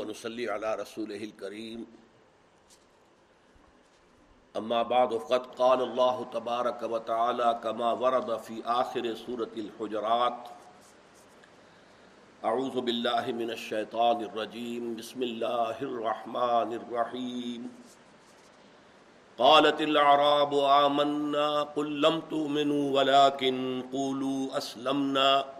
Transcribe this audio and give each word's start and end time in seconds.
ونصلي 0.00 0.50
على 0.50 0.74
رسوله 0.74 1.24
الكريم 1.24 1.86
اما 4.56 4.82
بعد، 4.82 5.14
فقد 5.14 5.46
قال 5.46 5.82
الله 5.82 6.24
تبارك 6.32 6.82
وتعالى 6.82 7.60
كما 7.62 7.92
ورد 7.92 8.36
في 8.36 8.62
آخر 8.66 9.14
سورة 9.14 9.54
الحجرات. 9.56 10.48
اعوذ 12.44 12.80
بالله 12.80 13.32
من 13.32 13.50
الشيطان 13.50 14.20
الرجيم 14.24 14.96
بسم 14.96 15.22
الله 15.22 15.76
الرحمن 15.82 16.70
الرحيم 16.80 17.70
قالت 19.38 19.80
الاعراب 19.80 20.54
آمنا، 20.54 21.62
قل 21.62 22.00
لم 22.00 22.20
تؤمنوا 22.20 22.84
ولكن 22.96 23.82
قولوا 23.92 24.58
اسلمنا. 24.58 25.59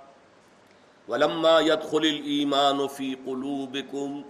ولما 1.10 1.60
يدخل 1.60 1.98
الإيمان 1.98 2.86
في 2.86 3.16
قلوبكم 3.26 4.24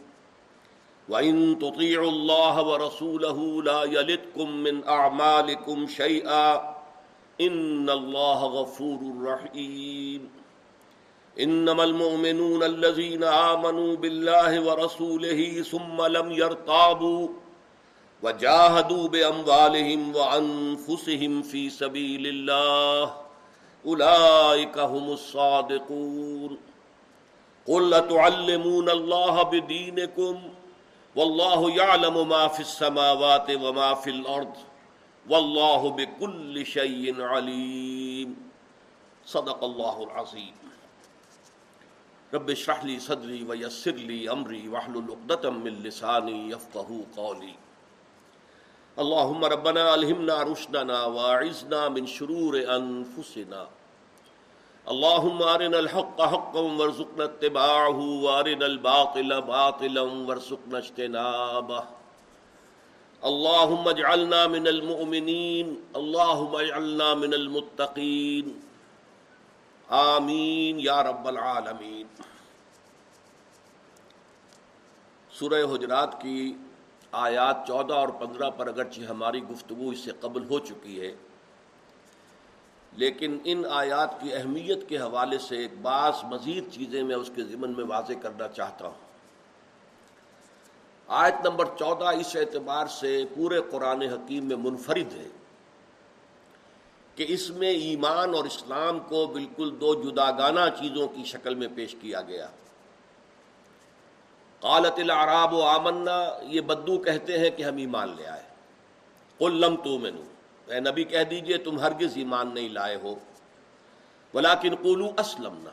وإن 1.09 1.59
تطيعوا 1.59 2.11
الله 2.11 2.63
ورسوله 2.63 3.63
لا 3.63 3.85
يلدكم 3.85 4.51
من 4.51 4.85
أعمالكم 4.85 5.87
شيئا 5.87 6.77
إن 7.41 7.91
الله 7.91 8.45
غفور 8.45 9.01
رحيم. 9.25 10.31
إنما 11.41 11.85
المؤمنون 11.85 12.63
الذين 12.63 13.25
آمنوا 13.25 13.97
بالله 13.97 14.61
ورسوله 14.61 15.63
ثم 15.63 16.03
لم 16.03 16.33
يرتابوا 16.33 17.29
وجاهدوا 18.23 19.09
بأموالهم 19.09 20.17
وأنفسهم 20.17 21.43
في 21.43 21.71
سبيل 21.71 22.27
الله 22.27 23.15
أولئك 23.87 24.79
هم 24.79 25.13
الصادقون. 25.13 26.70
قل 27.67 27.91
لتعلمون 27.91 28.91
الله 28.91 29.43
بدينكم 29.43 30.37
والله 31.17 31.71
يعلم 31.71 32.29
ما 32.29 32.49
في 32.49 32.61
السماوات 32.61 33.51
وما 33.51 33.95
في 33.95 34.11
الأرض 34.11 34.57
والله 35.29 35.91
بكل 35.91 36.67
شيء 36.67 37.23
عليم. 37.23 38.37
صدق 39.27 39.65
الله 39.65 40.05
العظيم. 40.05 40.55
رب 42.35 42.51
اشرح 42.51 42.85
لي 42.85 42.99
صدري 42.99 43.45
ويسر 43.45 43.93
لي 43.93 44.31
أمري 44.33 44.69
واحلل 44.69 45.05
عقدة 45.11 45.51
من 45.51 45.83
لساني 45.83 46.51
يفقهوا 46.51 47.05
قولي. 47.17 47.55
اللهم 48.99 49.45
ربنا 49.45 49.95
الهمنا 49.95 50.43
رشدنا 50.43 51.05
واعذنا 51.05 51.89
من 51.89 52.07
شرور 52.07 52.55
انفسنا 52.77 53.69
اللهم 54.93 55.43
ارنا 55.49 55.79
الحق 55.79 56.21
حقا 56.31 56.61
وارزقنا 56.61 57.25
اتباعه 57.25 57.99
وارنا 58.23 58.67
الباطل 58.67 59.41
باطلا 59.51 60.03
وارزقنا 60.03 60.79
اجتنابه. 60.79 61.83
اللهم 63.23 63.89
اجعلنا 63.93 64.41
من 64.47 64.67
المؤمنين 64.73 65.71
اللهم 66.03 66.57
اجعلنا 66.63 67.09
من 67.23 67.39
المتقين 67.39 68.51
آمین 70.01 70.81
یا 70.81 70.99
رب 71.11 71.29
العالمین. 71.29 72.07
سورہ 75.39 75.65
حجرات 75.75 76.21
کی 76.21 76.53
آیات 77.13 77.67
چودہ 77.67 77.95
اور 77.95 78.09
پندرہ 78.21 78.51
پر 78.57 78.67
اگرچہ 78.69 79.11
ہماری 79.11 79.41
گفتگو 79.51 79.91
اس 79.91 80.01
سے 80.05 80.13
قبل 80.21 80.43
ہو 80.51 80.59
چکی 80.71 81.01
ہے 81.01 81.13
لیکن 83.01 83.39
ان 83.45 83.63
آیات 83.71 84.21
کی 84.21 84.35
اہمیت 84.35 84.89
کے 84.89 84.99
حوالے 84.99 85.39
سے 85.39 85.57
ایک 85.57 85.73
بعض 85.83 86.13
مزید 86.25 86.73
چیزیں 86.73 87.03
میں 87.03 87.17
اس 87.17 87.31
کے 87.37 87.45
ضمن 87.45 87.73
میں 87.77 87.85
واضح 87.85 88.13
کرنا 88.23 88.49
چاہتا 88.49 88.87
ہوں۔ 88.87 89.11
آیت 91.07 91.47
نمبر 91.47 91.65
چودہ 91.79 92.05
اس 92.05 92.37
اعتبار 92.37 92.87
سے 92.87 93.25
پورے 93.35 93.61
قرآن 93.71 94.03
حکیم 94.03 94.45
میں 94.45 94.57
منفرد 94.57 95.13
ہے 95.13 95.29
کہ 97.15 97.27
اس 97.29 97.51
میں 97.51 97.69
ایمان 97.69 98.35
اور 98.35 98.45
اسلام 98.45 98.99
کو 98.99 99.27
بالکل 99.27 99.77
دو 99.81 99.95
جداگانہ 99.95 100.61
چیزوں 100.81 101.09
کی 101.09 101.25
شکل 101.25 101.55
میں 101.55 101.69
پیش 101.75 101.97
کیا 102.01 102.21
گیا۔ 102.21 102.49
قالت 104.61 104.99
العراب 104.99 105.55
و 105.55 105.63
آمنا، 105.63 106.25
یہ 106.43 106.61
بدو 106.61 106.99
کہتے 106.99 107.39
ہیں 107.39 107.51
کہ 107.51 107.63
ہم 107.63 107.77
ایمان 107.77 108.15
لے 108.17 108.27
آئے۔ 108.27 108.43
قلم 109.39 109.77
تو 109.77 109.99
مینو 109.99 110.23
اے 110.71 110.81
نبی 110.81 111.05
کہہ 111.05 111.23
دیجیے 111.23 111.59
تم 111.59 111.81
ہرگز 111.81 112.17
ایمان 112.17 112.55
نہیں 112.55 112.69
لائے 112.69 112.97
ہو۔ 112.97 113.15
ولیکن 114.35 114.75
قولو 114.75 115.07
اسلمنا، 115.19 115.71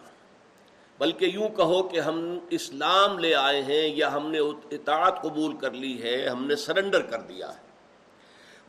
بلکہ 0.99 1.25
یوں 1.25 1.49
کہو 1.49 1.83
کہ 1.83 1.99
ہم 1.99 2.39
اسلام 2.49 3.19
لے 3.19 3.35
آئے 3.35 3.61
ہیں 3.61 3.95
یا 3.95 4.13
ہم 4.13 4.31
نے 4.31 4.39
اطاعت 4.71 5.21
قبول 5.21 5.57
کر 5.57 5.71
لی 5.71 6.03
ہے، 6.03 6.27
ہم 6.27 6.45
نے 6.45 6.55
سرنڈر 6.55 7.01
کر 7.01 7.21
دیا 7.21 7.53
ہے۔ 7.53 7.67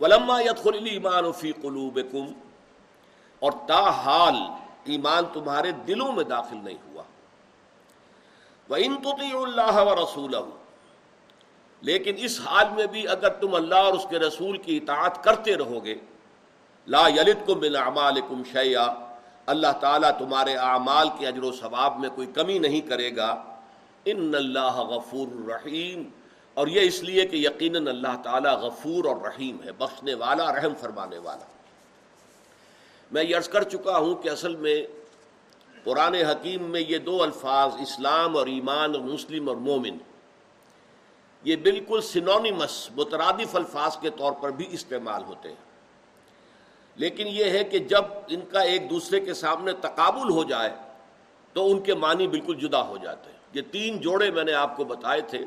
ولما 0.01 0.41
يدخل 0.41 0.77
الايمان 0.77 1.33
في 1.33 1.53
قلوبكم 1.53 2.33
اور 3.39 3.53
تاحال 3.69 4.35
ایمان 4.85 5.25
تمہارے 5.33 5.73
دلوں 5.73 6.13
میں 6.13 6.25
داخل 6.25 6.57
نہیں 6.63 6.79
ہوا۔ 6.87 7.03
وہ 8.69 8.77
ان 8.79 8.97
تو 9.03 9.43
اللہ 9.43 9.83
و 9.83 9.95
رسول 9.95 10.35
لیکن 11.81 12.15
اس 12.19 12.41
حال 12.41 12.67
میں 12.77 12.87
بھی 12.87 13.09
اگر 13.09 13.29
تم 13.29 13.55
اللہ 13.55 13.75
اور 13.75 13.93
اس 13.93 14.07
کے 14.11 14.19
رسول 14.19 14.59
کی 14.59 14.77
اطاعت 14.77 15.25
کرتے 15.25 15.57
رہو 15.57 15.85
گے 15.85 15.95
لا 16.89 17.09
یلت 17.09 17.47
کو 17.47 17.55
بن 17.55 17.77
اعمال 17.77 18.21
کم 18.29 18.43
شیا 18.53 18.87
اللہ 19.47 19.73
تعالیٰ 19.81 20.11
تمہارے 20.19 20.55
اعمال 20.57 21.09
کے 21.19 21.27
اجر 21.27 21.43
و 21.43 21.53
ثواب 21.53 21.99
میں 22.01 22.11
کوئی 22.15 22.27
کمی 22.27 22.59
نہیں 22.59 22.81
کرے 22.81 23.17
گا۔ 23.17 23.31
ان 24.05 24.35
اللہ 24.35 24.77
غفور 24.89 25.29
رحیم، 25.49 26.03
اور 26.55 26.67
یہ 26.67 26.81
اس 26.81 27.03
لیے 27.03 27.27
کہ 27.27 27.37
یقیناً 27.37 27.89
اللہ 27.89 28.17
تعالیٰ 28.23 28.57
غفور 28.59 29.05
اور 29.05 29.17
رحیم 29.17 29.57
ہے، 29.65 29.73
بخشنے 29.73 30.15
والا، 30.15 30.53
رحم 30.53 30.75
فرمانے 30.81 31.19
والا۔ 31.19 31.45
میں 33.13 33.25
یہ 33.25 33.37
عرض 33.37 33.49
کر 33.49 33.63
چکا 33.63 33.99
ہوں 33.99 34.15
کہ 34.15 34.29
اصل 34.29 34.57
میں 34.57 34.83
قرآن 35.85 36.15
حکیم 36.15 36.63
میں 36.63 36.81
یہ 36.81 36.99
دو 36.99 37.23
الفاظ، 37.23 37.77
اسلام 37.81 38.37
اور 38.37 38.47
ایمان، 38.47 38.95
اور 38.95 39.05
مسلم 39.05 39.49
اور 39.49 39.57
مومن، 39.57 39.97
یہ 41.45 41.57
بالکل 41.57 42.01
سنونیمس 42.01 42.89
مترادف 42.97 43.57
الفاظ 43.57 43.97
کے 43.97 44.11
طور 44.11 44.33
پر 44.33 44.51
بھی 44.51 44.67
استعمال 44.71 45.23
ہوتے 45.23 45.49
ہیں۔ 45.49 45.68
لیکن 46.99 47.27
یہ 47.27 47.45
ہے 47.45 47.65
کہ 47.65 47.79
جب 47.79 48.05
ان 48.29 48.41
کا 48.41 48.61
ایک 48.61 48.91
دوسرے 48.91 49.21
کے 49.21 49.35
سامنے 49.35 49.73
تقابل 49.73 50.31
ہو 50.31 50.45
جائے، 50.45 50.71
تو 51.53 51.71
ان 51.71 51.81
کے 51.81 51.95
معنی 51.95 52.27
بالکل 52.27 52.55
جدا 52.55 52.83
ہو 52.83 52.97
جاتے 52.97 53.31
ہیں۔ 53.31 53.39
یہ 53.53 53.63
تین 53.73 54.01
جوڑے 54.01 54.31
میں 54.31 54.45
نے 54.45 54.53
آپ 54.53 54.77
کو 54.77 54.85
بتائے 54.85 55.21
تھے، 55.21 55.45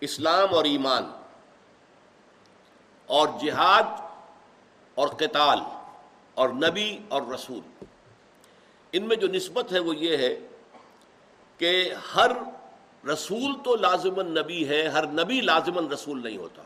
اسلام 0.00 0.54
اور 0.54 0.64
ایمان، 0.64 1.04
اور 3.06 3.28
جہاد 3.42 4.00
اور 4.94 5.08
قتال، 5.08 5.58
اور 6.34 6.48
نبی 6.48 6.98
اور 7.08 7.22
رسول۔ 7.34 7.84
ان 8.92 9.08
میں 9.08 9.16
جو 9.16 9.28
نسبت 9.28 9.72
ہے 9.72 9.78
وہ 9.78 9.96
یہ 9.96 10.16
ہے 10.16 10.36
کہ 11.58 11.94
ہر 12.14 12.30
رسول 13.12 13.52
تو 13.64 13.76
لازمن 13.76 14.26
نبی 14.26 14.68
ہے، 14.68 14.86
ہر 14.88 15.06
نبی 15.06 15.40
لازمن 15.40 15.92
رسول 15.92 16.22
نہیں 16.22 16.36
ہوتا۔ 16.36 16.62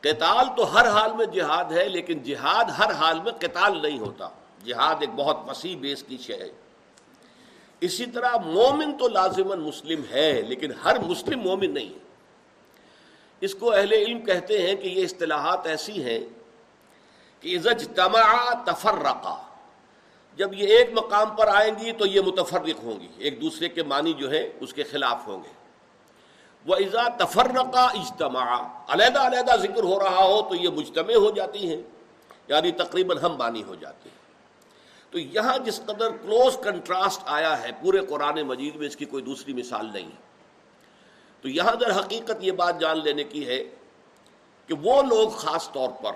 قتال 0.00 0.46
تو 0.56 0.74
ہر 0.74 0.88
حال 0.88 1.12
میں 1.12 1.26
جہاد 1.26 1.64
ہے، 1.64 1.88
لیکن 1.88 2.18
جہاد 2.22 2.64
ہر 2.64 2.92
حال 2.92 3.20
میں 3.20 3.32
قتال 3.32 3.82
نہیں 3.82 3.98
ہوتا۔ 3.98 4.28
جہاد 4.64 4.94
ایک 5.00 5.10
بہت 5.16 5.36
وسیع 5.48 5.76
بیس 5.76 6.02
کی 6.02 6.16
شے 6.16 6.34
ہے۔ 6.34 6.48
اسی 7.80 8.06
طرح 8.06 8.36
مومن 8.46 8.98
تو 8.98 9.08
لازمن 9.08 9.58
مسلم 9.58 10.02
ہے، 10.10 10.42
لیکن 10.42 10.72
ہر 10.84 10.98
مسلم 10.98 11.40
مومن 11.40 11.74
نہیں 11.74 11.88
ہے۔ 11.88 11.98
اس 13.40 13.54
کو 13.54 13.72
اہل 13.72 13.92
علم 13.92 14.20
کہتے 14.20 14.68
ہیں 14.68 14.74
کہ 14.74 14.88
یہ 14.88 15.04
اصطلاحات 15.04 15.66
ایسی 15.66 16.04
ہیں 16.04 16.20
کہ 17.40 17.58
اجتماع 17.64 18.52
تفرقہ 18.66 19.42
جب 20.36 20.54
یہ 20.54 20.66
ایک 20.66 20.90
مقام 20.92 21.36
پر 21.36 21.46
آئیں 21.46 21.74
گی 21.80 21.92
تو 21.92 22.06
یہ 22.06 22.20
متفرق 22.20 22.82
ہوں 22.82 23.00
گی۔ 23.00 23.08
ایک 23.18 23.42
دوسرے 23.42 23.68
کے 23.68 23.82
معنی 23.82 24.12
جو 24.12 24.30
ہے 24.30 24.52
اس 24.60 24.72
کے 24.72 24.82
خلاف 24.82 25.26
ہوں 25.26 25.44
گے۔ 25.44 25.57
وہ 26.66 26.74
ازا 26.74 27.24
تفرقہ 27.24 27.78
اجتماع 27.78 28.60
علیحدہ 28.88 29.18
علیحدہ 29.18 29.56
ذکر 29.56 29.82
ہو 29.82 30.00
رہا 30.00 30.24
ہو 30.24 30.48
تو 30.48 30.54
یہ 30.54 30.68
مجتمع 30.68 31.14
ہو 31.14 31.30
جاتی 31.30 31.68
ہیں۔ 31.68 31.82
یعنی 32.48 32.70
تقریباً 32.70 33.18
ہم 33.18 33.36
بانی 33.36 33.62
ہو 33.62 33.74
جاتے 33.74 34.08
ہیں۔ 34.08 34.18
تو 35.10 35.18
یہاں 35.18 35.58
جس 35.58 35.80
قدر 35.86 36.10
کلوز 36.10 36.56
کنٹراسٹ 36.64 37.20
آیا 37.26 37.62
ہے 37.62 37.70
پورے 37.82 37.98
قرآن 37.98 38.42
مجید 38.42 38.76
میں، 38.76 38.86
اس 38.86 38.96
کی 38.96 39.04
کوئی 39.04 39.22
دوسری 39.22 39.52
مثال 39.52 39.90
نہیں۔ 39.92 40.10
تو 41.42 41.48
یہاں 41.48 41.76
در 41.76 41.98
حقیقت 41.98 42.32
یہ 42.40 42.52
بات 42.52 42.80
جان 42.80 42.98
لینے 43.04 43.24
کی 43.24 43.46
ہے 43.46 43.64
کہ 44.66 44.74
وہ 44.74 45.02
لوگ 45.02 45.28
خاص 45.28 45.72
طور 45.72 45.88
پر، 45.88 46.12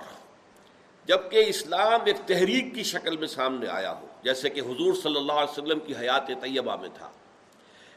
جبکہ 1.05 1.45
اسلام 1.47 2.01
ایک 2.05 2.17
تحریک 2.27 2.75
کی 2.75 2.83
شکل 2.83 3.17
میں 3.17 3.29
سامنے 3.29 3.67
آیا 3.69 3.93
ہو، 3.93 4.07
جیسے 4.23 4.51
کہ 4.51 4.61
حضور 4.61 4.95
صلی 4.95 5.17
اللہ 5.17 5.33
علیہ 5.33 5.63
وسلم 5.63 5.81
کی 5.81 5.93
حیات 6.01 6.27
طیبہ 6.27 6.77
میں 6.77 6.89
تھا۔ 6.95 7.11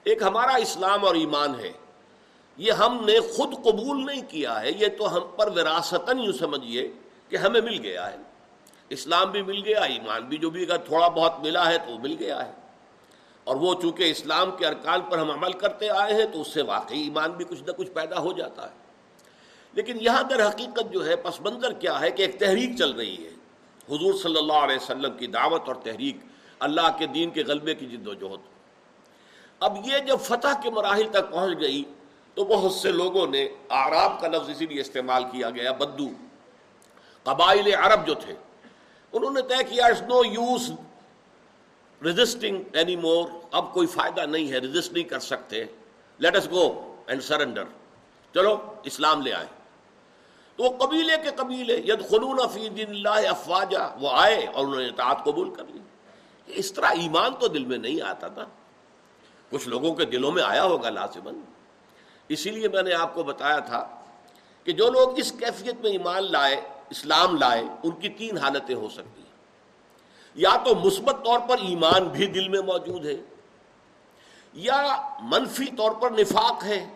ایک 0.04 0.22
ہمارا 0.22 0.56
اسلام 0.56 1.06
اور 1.06 1.16
ایمان 1.16 1.60
ہے۔ 1.60 1.72
یہ 2.58 2.72
ہم 2.72 3.06
نے 3.06 3.20
خود 3.20 3.54
قبول 3.54 4.06
نہیں 4.06 4.22
کیا 4.30 4.62
ہے، 4.62 4.72
یہ 4.72 4.88
تو 4.98 5.18
ہم 5.18 5.22
پر 5.36 5.48
وراثتاً 5.48 6.20
یوں 6.20 6.34
سمجھیے 6.34 6.92
کہ 7.30 7.36
ہمیں 7.36 7.62
مل 7.62 7.80
گیا 7.80 8.12
ہے۔ 8.12 8.18
اسلام 8.90 9.32
بھی 9.32 9.42
مل 9.42 9.62
گیا، 9.66 9.80
ایمان 9.80 10.24
بھی 10.24 10.38
جو 10.38 10.50
بھی 10.50 10.64
اگر 10.64 10.78
تھوڑا 10.78 11.08
بہت 11.08 11.40
ملا 11.40 11.72
ہے 11.72 11.78
تو 11.78 11.92
وہ 11.92 12.00
مل 12.00 12.16
گیا 12.20 12.46
ہے۔ 12.46 12.52
اور 13.44 13.56
وہ 13.56 13.82
چونکہ 13.82 14.04
اسلام 14.04 14.52
کے 14.52 14.66
ارکان 14.66 15.02
پر 15.02 15.18
ہم 15.18 15.32
عمل 15.32 15.54
کرتے 15.54 15.90
آئے 15.90 16.14
ہیں 16.14 16.26
تو 16.26 16.42
اس 16.42 16.48
سے 16.48 16.62
واقعی 16.62 17.02
ایمان 17.02 17.32
بھی 17.32 17.46
کچھ 17.46 17.64
نہ 17.64 17.72
کچھ 17.72 17.92
پیدا 17.92 18.20
ہو 18.20 18.32
جاتا 18.32 18.70
ہے۔ 18.70 18.76
لیکن 19.74 19.98
یہاں 20.02 20.24
در 20.24 20.50
حقیقت 20.50 20.94
جو 20.94 21.06
ہے، 21.06 21.16
پس 21.16 21.42
منظر 21.42 21.74
کیا 21.74 22.00
ہے 22.00 22.12
کہ 22.12 22.22
ایک 22.22 22.40
تحریک 22.40 22.78
چل 22.78 22.92
رہی 22.92 23.26
ہے۔ 23.26 23.32
حضور 23.90 24.14
صلی 24.14 24.38
اللہ 24.38 24.54
علیہ 24.54 24.76
وسلم 24.76 25.18
کی 25.18 25.28
دعوت 25.28 25.62
اور 25.68 25.76
تحریک 25.76 26.18
اللہ 26.60 26.98
کے 27.00 27.08
دین 27.08 27.30
کے 27.30 27.44
غلبے 27.44 27.76
کی 27.76 27.86
جد 27.86 28.08
و 28.08 28.14
جہد۔ 28.14 28.40
اب 29.60 29.78
یہ 29.86 29.98
جب 30.00 30.18
فتح 30.22 30.62
کے 30.64 30.70
مراحل 30.70 31.08
تک 31.12 31.32
پہنچ 31.32 31.60
گئی 31.62 31.84
تو 32.36 32.46
بہت 32.46 32.72
سے 32.72 32.92
لوگوں 32.92 33.28
نے 33.28 33.48
آراب 33.70 34.22
کا 34.22 34.28
لفظ 34.28 34.50
اسی 34.50 34.66
لیے 34.66 34.82
استعمال 34.82 35.24
کیا 35.24 35.50
گیا، 35.50 35.72
بدو۔ 35.72 36.10
قبائل 37.24 37.76
عرب 37.76 38.08
جو 38.08 38.14
تھے، 38.14 38.36
انہوں 39.14 39.32
نے 39.32 39.42
طے 39.42 39.64
کیا 39.64 39.86
it's 39.86 40.02
no 40.02 40.26
use 40.26 40.72
resisting 42.06 42.64
any 42.74 42.96
more 42.96 43.28
اب 43.52 43.74
کوئی 43.74 43.88
فائدہ 43.88 44.22
نہیں 44.22 44.52
ہے 44.52 44.58
رجسٹ 44.58 44.94
نہیں 44.94 45.04
کر 45.04 45.20
سکتے۔ 45.20 45.66
Let 46.18 46.36
us 46.36 46.50
go 46.52 46.96
and 47.08 47.24
surrender 47.24 47.64
چلو، 48.34 48.74
اسلام 48.84 49.22
لے 49.22 49.34
آئے۔ 49.34 49.48
تو 50.56 50.64
وہ 50.64 50.70
قبیلے 50.70 51.14
کے 51.24 51.30
قبیلے 51.36 51.78
ید 51.78 52.10
خلون 52.10 52.40
فی 52.54 52.70
دین 52.70 52.90
اللہ 52.90 53.30
افواجہ 53.30 53.96
وہ 54.00 54.10
آئے 54.12 54.48
اور 54.54 54.66
انہوں 54.66 54.82
نے 54.82 54.88
اطاعت 54.88 55.24
قبول 55.24 55.54
کر 55.54 55.64
لی۔ 55.64 55.80
اس 56.48 56.74
طرح 56.74 56.88
ایمان 56.88 57.34
تو 57.40 57.48
دل 57.48 57.66
میں 57.66 57.78
نہیں 57.78 58.02
آتا 58.02 58.28
تھا۔ 58.28 58.46
کچھ 59.50 59.70
لوگوں 59.70 59.94
کے 59.94 60.06
دلوں 60.06 60.32
میں 60.32 60.44
آیا 60.44 60.64
ہوگا 60.64 60.90
لازمن 60.90 61.42
اسی 62.30 62.52
لیے 62.52 62.68
میں 62.68 62.84
نے 62.84 62.94
آپ 62.94 63.16
کو 63.16 63.24
بتایا 63.24 63.60
تھا 63.60 63.88
کہ 64.64 64.72
جو 64.72 64.90
لوگ 64.90 65.20
اس 65.20 65.32
کیفیت 65.32 65.76
میں 65.76 65.92
ایمان 65.92 66.32
لائے، 66.32 66.62
اسلام 66.90 67.38
لائے، 67.38 67.64
ان 67.84 67.92
کی 67.92 68.10
تین 68.10 68.38
حالتیں 68.38 68.76
ہو 68.76 68.90
سکتی 68.90 69.22
ہیں۔ 69.22 69.26
یا 70.36 70.50
تو 70.66 70.76
مثبت 70.76 71.26
طور 71.26 71.40
پر 71.40 71.58
ایمان 71.58 72.04
بھی 72.04 72.26
دل 72.26 72.48
میں 72.48 72.62
موجود 72.62 73.06
ہے، 73.06 73.16
یا 74.54 75.02
منفی 75.22 75.66
طور 75.78 75.92
پر 75.92 76.12
نفاق 76.12 76.64
ہے 76.64 76.88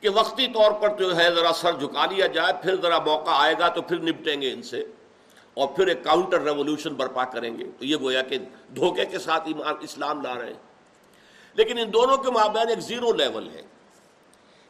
کہ 0.00 0.08
وقتی 0.08 0.46
طور 0.46 0.72
پر 0.72 0.96
جو 0.96 1.16
ہے، 1.16 1.34
ذرا 1.34 1.52
سر 1.52 1.72
جھکا 1.72 2.06
لیا 2.06 2.26
جائے، 2.26 2.52
پھر 2.62 2.80
ذرا 2.82 2.98
موقع 2.98 3.30
آئے 3.30 3.54
گا 3.58 3.68
تو 3.68 3.82
پھر 3.82 3.98
نپٹیں 3.98 4.40
گے 4.40 4.52
ان 4.52 4.62
سے 4.62 4.84
اور 5.54 5.68
پھر 5.68 5.86
ایک 5.86 6.04
کاؤنٹر 6.04 6.40
ریولوشن 6.40 6.94
برپا 6.94 7.24
کریں 7.24 7.58
گے۔ 7.58 7.64
تو 7.78 7.84
یہ 7.84 7.96
گویا 8.00 8.22
کہ 8.22 8.38
دھوکے 8.76 9.06
کے 9.06 9.18
ساتھ 9.18 9.42
ایمان 9.46 9.74
اسلام 9.80 10.22
لا 10.22 10.34
رہے 10.34 10.46
ہیں۔ 10.46 10.68
لیکن 11.54 11.78
ان 11.78 11.92
دونوں 11.92 12.16
کے 12.16 12.30
مابین 12.30 12.68
ایک 12.68 12.80
زیرو 12.80 13.12
لیول 13.12 13.48
ہے۔ 13.48 13.62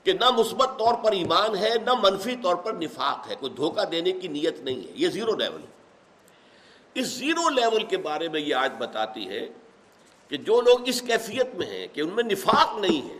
کہ 0.04 0.12
نہ 0.12 0.30
مثبت 0.30 0.78
طور 0.78 0.94
پر 0.94 1.12
ایمان 1.12 1.56
ہے، 1.56 1.74
نہ 1.84 1.90
منفی 2.02 2.36
طور 2.36 2.54
پر 2.54 2.72
نفاق 2.72 3.30
ہے، 3.30 3.34
کوئی 3.34 3.52
دھوکہ 3.52 3.84
دینے 3.84 4.12
کی 4.12 4.28
نیت 4.28 4.60
نہیں 4.60 4.76
ہے، 4.76 4.92
یہ 4.94 5.08
زیرو 5.08 5.36
لیول 5.36 5.60
ہے۔ 5.60 5.78
اس 6.94 7.06
زیرو 7.06 7.48
لیول 7.48 7.84
کے 7.84 7.96
بارے 7.96 8.28
میں 8.28 8.40
یہ 8.40 8.54
آج 8.54 8.72
بتاتی 8.78 9.28
ہے 9.28 9.48
کہ 10.28 10.36
جو 10.36 10.60
لوگ 10.60 10.88
اس 10.88 11.02
کیفیت 11.02 11.54
میں 11.54 11.66
ہیں 11.66 11.86
کہ 11.92 12.00
ان 12.00 12.08
میں 12.08 12.24
نفاق 12.24 12.78
نہیں 12.78 13.10
ہے، 13.10 13.18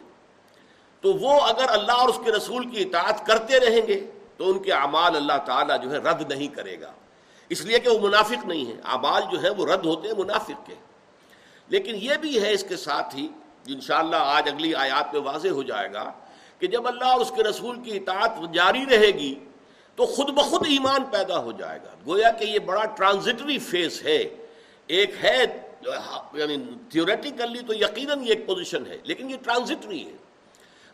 تو 1.01 1.13
وہ 1.13 1.41
اگر 1.41 1.67
اللہ 1.69 1.93
اور 1.93 2.09
اس 2.09 2.21
کے 2.25 2.33
رسول 2.33 2.71
کی 2.71 2.83
اطاعت 2.83 3.27
کرتے 3.27 3.61
رہیں 3.61 3.87
گے، 3.87 4.11
تو 4.37 4.51
ان 4.51 4.59
کے 4.59 4.73
اعمال 4.73 5.17
اللہ 5.17 5.39
تعالیٰ 5.47 5.83
جو 5.83 5.91
ہے 5.91 5.97
رد 5.97 6.33
نہیں 6.33 6.49
کرے 6.49 6.81
گا۔ 6.81 6.93
اس 7.49 7.65
لیے 7.65 7.79
کہ 7.79 7.91
وہ 7.91 8.09
منافق 8.09 8.47
نہیں 8.47 8.67
ہے 8.67 8.81
اعمال 8.85 9.23
جو 9.33 9.43
ہے 9.43 9.51
وہ 9.51 9.67
رد 9.67 9.87
ہوتے 9.87 10.09
ہیں، 10.09 10.15
منافق 10.19 10.67
کے۔ 10.67 10.75
لیکن 11.69 11.95
یہ 11.95 12.15
بھی 12.15 12.43
ہے 12.43 12.53
اس 12.53 12.65
کے 12.69 12.77
ساتھ 12.77 13.17
ہی، 13.17 13.29
انشاءاللہ 13.67 14.17
آج 14.17 14.49
اگلی 14.49 14.75
آیات 14.75 15.15
میں 15.15 15.23
واضح 15.23 15.49
ہو 15.49 15.63
جائے 15.63 15.93
گا 15.93 16.13
کہ 16.59 16.67
جب 16.67 16.87
اللہ 16.89 17.05
اور 17.05 17.21
اس 17.21 17.33
کے 17.37 17.43
رسول 17.43 17.83
کی 17.83 17.97
اطاعت 17.97 18.55
جاری 18.55 18.85
رہے 18.91 19.07
گی 19.07 19.35
تو 19.97 20.07
خود 20.07 20.31
بخود 20.31 20.67
ایمان 20.69 21.05
پیدا 21.05 21.39
ہو 21.39 21.53
جائے 21.53 21.79
گا۔ 21.83 21.95
گویا 22.07 22.31
کہ 22.31 22.45
یہ 22.45 22.59
بڑا 22.59 22.85
ٹرانزٹری 22.85 23.59
فیس 23.59 24.03
ہے۔ 24.03 24.25
ایک 24.87 25.11
ہے 25.23 25.45
یعنی 26.33 26.57
تھیوریٹیکلی 26.91 27.61
تو 27.61 27.75
یقیناً 27.75 28.21
یہ 28.23 28.29
ایک 28.29 28.47
پوزیشن 28.47 28.87
ہے، 28.87 28.99
لیکن 29.03 29.31
یہ 29.31 29.37
ٹرانزٹری 29.43 30.07
ہے۔ 30.07 30.17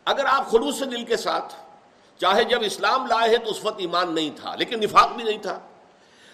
اگر 0.05 0.25
آپ 0.25 0.51
خلوص 0.51 0.79
دل 0.79 1.03
کے 1.03 1.17
ساتھ، 1.17 1.53
چاہے 2.17 2.43
جب 2.43 2.59
اسلام 2.61 3.05
لائے 3.05 3.29
ہیں 3.29 3.37
تو 3.37 3.51
اس 3.51 3.65
وقت 3.65 3.79
ایمان 3.79 4.15
نہیں 4.15 4.29
تھا، 4.35 4.55
لیکن 4.55 4.79
نفاق 4.79 5.15
بھی 5.15 5.23
نہیں 5.23 5.37
تھا۔ 5.37 5.59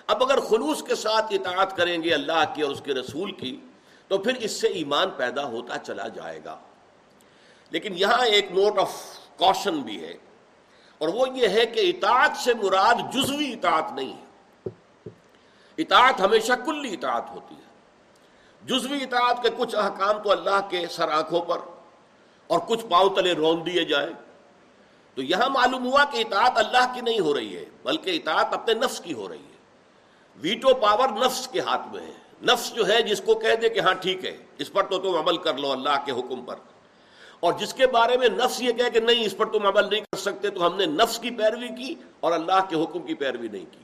اب 0.08 0.24
اگر 0.24 0.40
خلوص 0.40 0.84
کے 0.84 0.96
ساتھ 0.96 1.26
اطاعت 1.30 1.78
کریں 1.78 2.04
گے 2.04 2.14
اللہ 2.14 2.44
کی 2.56 2.62
اور 2.62 2.72
اس 2.72 2.82
کے 2.86 2.94
رسول 2.94 3.32
کی، 3.32 3.60
تو 4.08 4.18
پھر 4.18 4.34
اس 4.36 4.52
سے 4.52 4.68
ایمان 4.68 5.10
پیدا 5.18 5.44
ہوتا 5.44 5.78
چلا 5.78 6.08
جائے 6.08 6.40
گا۔ 6.46 6.58
لیکن 7.70 7.94
یہاں 7.96 8.26
ایک 8.26 8.52
نوٹ 8.52 8.80
آف 8.80 8.92
کوشن 9.42 9.82
بھی 9.82 10.04
ہے۔ 10.04 10.14
اور 10.98 11.08
وہ 11.08 11.30
یہ 11.30 11.48
ہے 11.48 11.66
کہ 11.66 11.80
اطاعت 11.80 12.38
سے 12.38 12.54
مراد 12.54 13.14
جزوی 13.14 13.54
اطاعت 13.54 13.92
نہیں 13.92 14.14
ہے۔ 14.14 14.26
اطاعت 15.78 16.20
ہمیشہ 16.20 16.54
کلی 16.66 16.94
اطاعت 16.94 17.30
ہوتی 17.30 17.56
ہے۔ 17.56 17.72
جزوی 18.66 19.04
اطاعت 19.04 19.44
کے 19.44 19.50
کچھ 19.58 19.76
احکام 19.76 20.24
تو 20.24 20.32
اللہ 20.32 20.60
کے 20.70 20.88
سر 20.88 21.12
آنکھوں 21.12 21.42
پر 21.42 21.58
اور 22.48 22.60
کچھ 22.68 22.86
پاؤں 22.86 23.10
تلے 23.10 23.34
رون 23.34 23.66
دیے 23.66 23.86
جائیں۔ 23.86 24.14
تو 25.16 25.22
یہاں 25.22 25.50
معلوم 25.50 25.86
ہوا 25.86 26.06
کہ 26.06 26.18
اطاعت 26.18 26.52
اللہ 26.56 26.94
کی 26.94 27.02
نہیں 27.02 27.20
ہو 27.20 27.34
رہی 27.34 27.58
ہے، 27.58 27.66
بلکہ 27.84 28.10
اطاعت 28.10 28.54
اپنے 28.54 28.74
نفس 28.74 29.00
کی 29.00 29.14
ہو 29.14 29.30
رہی 29.30 29.46
ہے۔ 29.46 29.58
ویٹو 30.36 30.74
پاور 30.74 31.10
نفس 31.10 31.48
کے 31.48 31.60
ہاتھ 31.60 31.88
میں 31.88 32.08
ہے۔ 32.08 32.12
نفس 32.44 32.74
جو 32.74 32.88
ہے 32.88 33.02
جس 33.02 33.22
کو 33.26 33.36
کہہ 33.36 33.56
دے 33.62 33.70
کہ 33.70 33.80
ہاں 33.80 33.94
ٹھیک 33.94 34.26
ہے، 34.26 34.38
اس 34.58 34.74
پر 34.74 34.84
تو 34.84 35.00
تم 35.00 35.16
عمل 35.16 35.38
کر 35.38 35.58
لو 35.58 35.72
اللہ 35.72 36.06
کے 36.06 36.12
حکم 36.12 36.46
پر۔ 36.46 36.56
اور 37.42 37.54
جس 37.54 37.74
کے 37.74 37.88
بارے 37.88 38.18
میں 38.18 38.28
نفس 38.30 38.62
یہ 38.62 38.72
کہے 38.72 38.90
کہ 38.90 39.00
نہیں، 39.00 39.26
اس 39.26 39.38
پر 39.38 39.46
تم 39.46 39.66
عمل 39.66 39.90
نہیں 39.90 40.02
کر 40.02 40.18
سکتے، 40.18 40.50
تو 40.50 40.66
ہم 40.68 40.76
نے 40.76 40.86
نفس 40.86 41.20
کی 41.20 41.30
پیروی 41.30 41.68
کی 41.68 41.96
اور 42.20 42.32
اللہ 42.32 42.60
کے 42.70 42.76
حکم 42.76 43.02
کی 43.02 43.14
پیروی 43.14 43.48
نہیں 43.48 43.66
کی۔ 43.72 43.84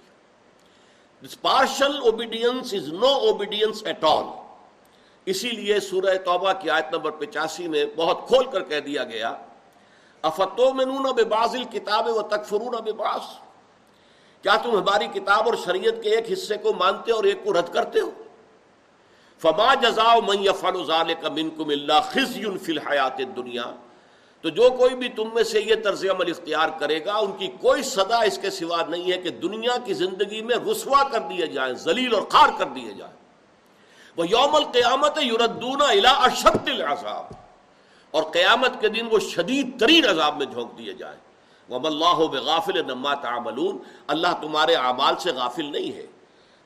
This 1.24 1.42
partial 1.42 1.98
obedience 1.98 2.74
is 2.74 2.88
no 2.94 3.14
obedience 3.28 3.84
at 3.84 4.04
all 4.04 4.26
اسی 5.26 5.50
لیے 5.50 5.80
سورہ 5.80 6.16
توبہ 6.26 6.52
کی 6.54 6.70
آیت 6.70 6.94
نمبر 6.94 7.12
پچاسی 7.12 7.68
میں 7.68 7.86
بہت 7.96 8.28
کھول 8.28 8.46
کر 8.46 8.64
کہہ 8.64 8.80
دیا 8.80 9.04
گیا 9.04 9.36
افتو 10.24 10.74
میں 10.74 10.86
نون 10.86 11.06
بے 11.16 11.24
بازل 11.24 11.64
کتاب 11.64 12.08
و 12.08 12.22
تکفرون 12.22 12.76
بے 12.86 12.92
کیا 14.44 14.56
تم 14.64 14.78
ہماری 14.78 15.08
کتاب 15.08 15.46
اور 15.46 15.54
شریعت 15.66 16.04
کے 16.04 16.10
ایک 16.10 16.32
حصے 16.32 16.58
کو 16.58 16.74
مانتے 16.74 17.12
اور 17.12 17.24
ایک 17.24 17.44
کو 17.44 17.54
رد 17.54 17.74
کرتے 17.74 18.00
ہو؟ 18.00 18.12
فما 19.42 19.74
جزا 19.74 20.16
من 20.28 20.46
یفعل 20.46 20.84
ذلك 20.84 21.26
منکم 21.26 21.70
الا 21.70 22.00
خزي 22.00 22.44
فی 22.58 22.72
الحیات 22.72 23.16
الدنیا۔ 23.18 23.64
تو 24.42 24.50
جو 24.50 24.70
کوئی 24.78 24.96
بھی 24.96 25.10
تم 25.10 25.30
میں 25.34 25.44
سے 25.44 25.62
یہ 25.62 25.76
طرز 25.84 26.06
عمل 26.06 26.30
اختیار 26.30 26.70
کرے 26.80 27.06
گا، 27.06 27.14
ان 27.14 27.32
کی 27.32 27.48
کوئی 27.48 27.84
صدا 27.84 28.22
اس 28.22 28.38
کے 28.38 28.50
سوا 28.50 28.82
نہیں 28.90 29.12
ہے 29.12 29.18
کہ 29.18 29.30
دنیا 29.30 29.78
کی 29.86 29.94
زندگی 29.94 30.42
میں 30.42 30.56
رسوا 30.72 31.04
کر 31.04 31.20
دیے 31.20 31.48
جائیں، 31.48 31.74
ذلیل 31.74 32.16
اور 32.16 32.22
خار 32.22 32.50
کر 32.58 32.66
دیے 32.66 32.94
جائیں۔ 32.94 33.14
وہ 34.18 34.28
یوم 34.28 34.56
القیامت 34.56 35.18
یردون 35.24 35.82
الى 35.82 36.08
اشد 36.08 36.70
العذاب۔ 36.70 37.26
اور 38.12 38.24
قیامت 38.24 38.82
کے 38.82 38.90
دن 38.90 39.08
وہ 39.12 39.20
شدید 39.20 39.80
ترین 39.80 40.06
عذاب 40.06 40.38
میں 40.38 40.46
جھونک 40.46 40.78
دیے 40.78 40.94
جائیں۔ 40.94 41.20
وم 41.74 41.86
اللہ 41.86 42.26
بغافل 42.28 42.86
نما 42.86 43.14
تعملون۔ 43.14 43.78
اللہ 44.08 44.28
تمہارے 44.42 44.76
اعمال 44.76 45.14
سے 45.20 45.32
غافل 45.32 45.66
نہیں 45.66 45.98
ہے۔ 45.98 46.06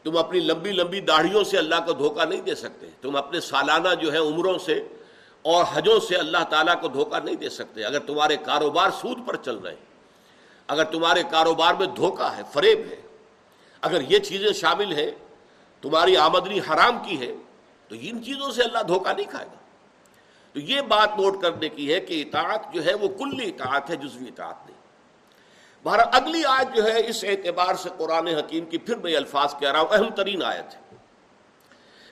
تم 0.03 0.17
اپنی 0.17 0.39
لمبی 0.39 0.71
لمبی 0.71 0.99
داڑھیوں 0.99 1.43
سے 1.43 1.57
اللہ 1.57 1.75
کو 1.85 1.93
دھوکہ 1.93 2.25
نہیں 2.25 2.41
دے 2.41 2.55
سکتے۔ 2.55 2.87
تم 3.01 3.15
اپنے 3.15 3.39
سالانہ 3.39 3.95
جو 4.01 4.13
ہے 4.13 4.17
عمروں 4.17 4.57
سے 4.57 4.87
اور 5.41 5.65
حجوں 5.73 5.99
سے 5.99 6.15
اللہ 6.15 6.43
تعالیٰ 6.49 6.81
کو 6.81 6.87
دھوکہ 6.87 7.19
نہیں 7.23 7.35
دے 7.35 7.49
سکتے۔ 7.49 7.85
اگر 7.85 7.99
تمہارے 7.99 8.37
کاروبار 8.37 8.89
سود 8.89 9.17
پر 9.25 9.35
چل 9.35 9.57
رہے 9.57 9.71
ہیں، 9.71 9.85
اگر 10.67 10.83
تمہارے 10.83 11.23
کاروبار 11.31 11.73
میں 11.73 11.87
دھوکہ 11.87 12.35
ہے، 12.37 12.41
فریب 12.53 12.79
ہے، 12.79 13.01
اگر 13.81 14.01
یہ 14.01 14.19
چیزیں 14.19 14.53
شامل 14.53 14.91
ہیں، 14.91 15.11
تمہاری 15.81 16.17
آمدنی 16.17 16.59
حرام 16.59 16.97
کی 17.05 17.19
ہے، 17.19 17.33
تو 17.87 17.95
ان 17.99 18.23
چیزوں 18.23 18.51
سے 18.51 18.63
اللہ 18.63 18.83
دھوکہ 18.87 19.13
نہیں 19.13 19.29
کھائے 19.29 19.45
گا۔ 19.45 19.57
تو 20.53 20.59
یہ 20.59 20.81
بات 20.81 21.19
نوٹ 21.19 21.41
کرنے 21.41 21.69
کی 21.69 21.93
ہے 21.93 21.99
کہ 21.99 22.25
اطاعت 22.27 22.73
جو 22.73 22.85
ہے 22.85 22.93
وہ 22.93 23.07
کلی 23.07 23.49
اطاعت 23.49 23.89
ہے، 23.89 23.95
جزوی 23.95 24.27
اطاعت 24.27 24.69
نہیں۔ 24.69 24.81
بہر 25.83 25.99
اگلی 26.11 26.45
آیت 26.45 26.75
جو 26.75 26.83
ہے 26.83 27.07
اس 27.07 27.23
اعتبار 27.23 27.75
سے 27.75 27.89
قرآن 27.97 28.27
حکیم 28.27 28.65
کی 28.65 28.77
پھر 28.77 28.95
میں 28.95 29.15
الفاظ 29.15 29.55
کہہ 29.59 29.71
رہا 29.71 29.79
ہوں، 29.79 29.87
اہم 29.91 30.09
ترین 30.09 30.43
آیت 30.43 30.75
ہے۔ 30.75 30.95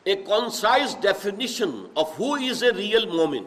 A 0.04 0.16
concise 0.16 0.98
definition 1.02 1.86
of 1.96 2.20
who 2.20 2.34
is 2.34 2.64
a 2.64 2.72
real 2.72 3.06
momin. 3.06 3.44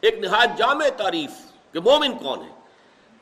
ایک 0.00 0.18
نہایت 0.18 0.58
جامع 0.58 0.88
تعریف 0.96 1.30
کہ 1.72 1.80
مومن 1.80 2.18
کون 2.18 2.40
ہے۔ 2.40 2.50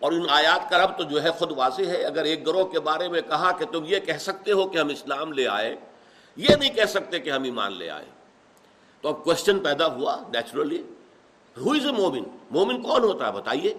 اور 0.00 0.12
ان 0.12 0.26
آیات 0.28 0.70
کا 0.70 0.78
رب 0.78 0.96
تو 0.98 1.02
جو 1.02 1.22
ہے 1.22 1.30
خود 1.30 1.52
واضح 1.56 1.82
ہے۔ 1.82 2.04
اگر 2.04 2.24
ایک 2.24 2.46
گروہ 2.46 2.64
کے 2.64 2.80
بارے 2.80 3.08
میں 3.08 3.20
کہا 3.20 3.52
کہ 3.52 3.64
تم 3.66 3.84
یہ 3.86 4.00
کہہ 4.00 4.18
سکتے 4.20 4.52
ہو 4.52 4.68
کہ 4.68 4.78
ہم 4.78 4.88
اسلام 4.88 5.32
لے 5.32 5.48
آئے، 5.48 5.76
یہ 6.36 6.56
نہیں 6.56 6.74
کہہ 6.74 6.84
سکتے 6.84 7.18
کہ 7.18 7.30
ہم 7.30 7.42
ایمان 7.42 7.72
لے 7.72 7.90
آئے۔ 7.90 8.06
تو 9.00 9.08
اب 9.08 9.24
کوشچن 9.24 9.58
پیدا 9.58 9.86
ہوا 9.86 10.16
نیچرلی 10.16 10.82
ہو 11.56 11.72
از 11.72 11.86
اے 11.86 11.92
مومن؟ 11.92 12.22
مومن 12.50 12.82
کون 12.82 13.04
ہوتا 13.04 13.26
ہے؟ 13.26 13.32
بتائیے۔ 13.32 13.74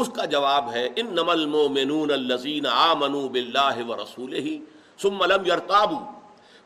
اس 0.00 0.10
کا 0.14 0.24
جواب 0.24 0.72
ہے 0.72 0.88
ان 0.96 1.06
نمل 1.14 1.46
مومنون 1.46 2.10
الزین 2.10 2.66
آمنو 2.66 3.28
بلّہ 3.28 3.76
و 3.88 3.96
رسول 3.96 4.32
ہی 4.34 4.58
سم 5.02 5.24
لم 5.24 5.46
یرتابو 5.46 5.96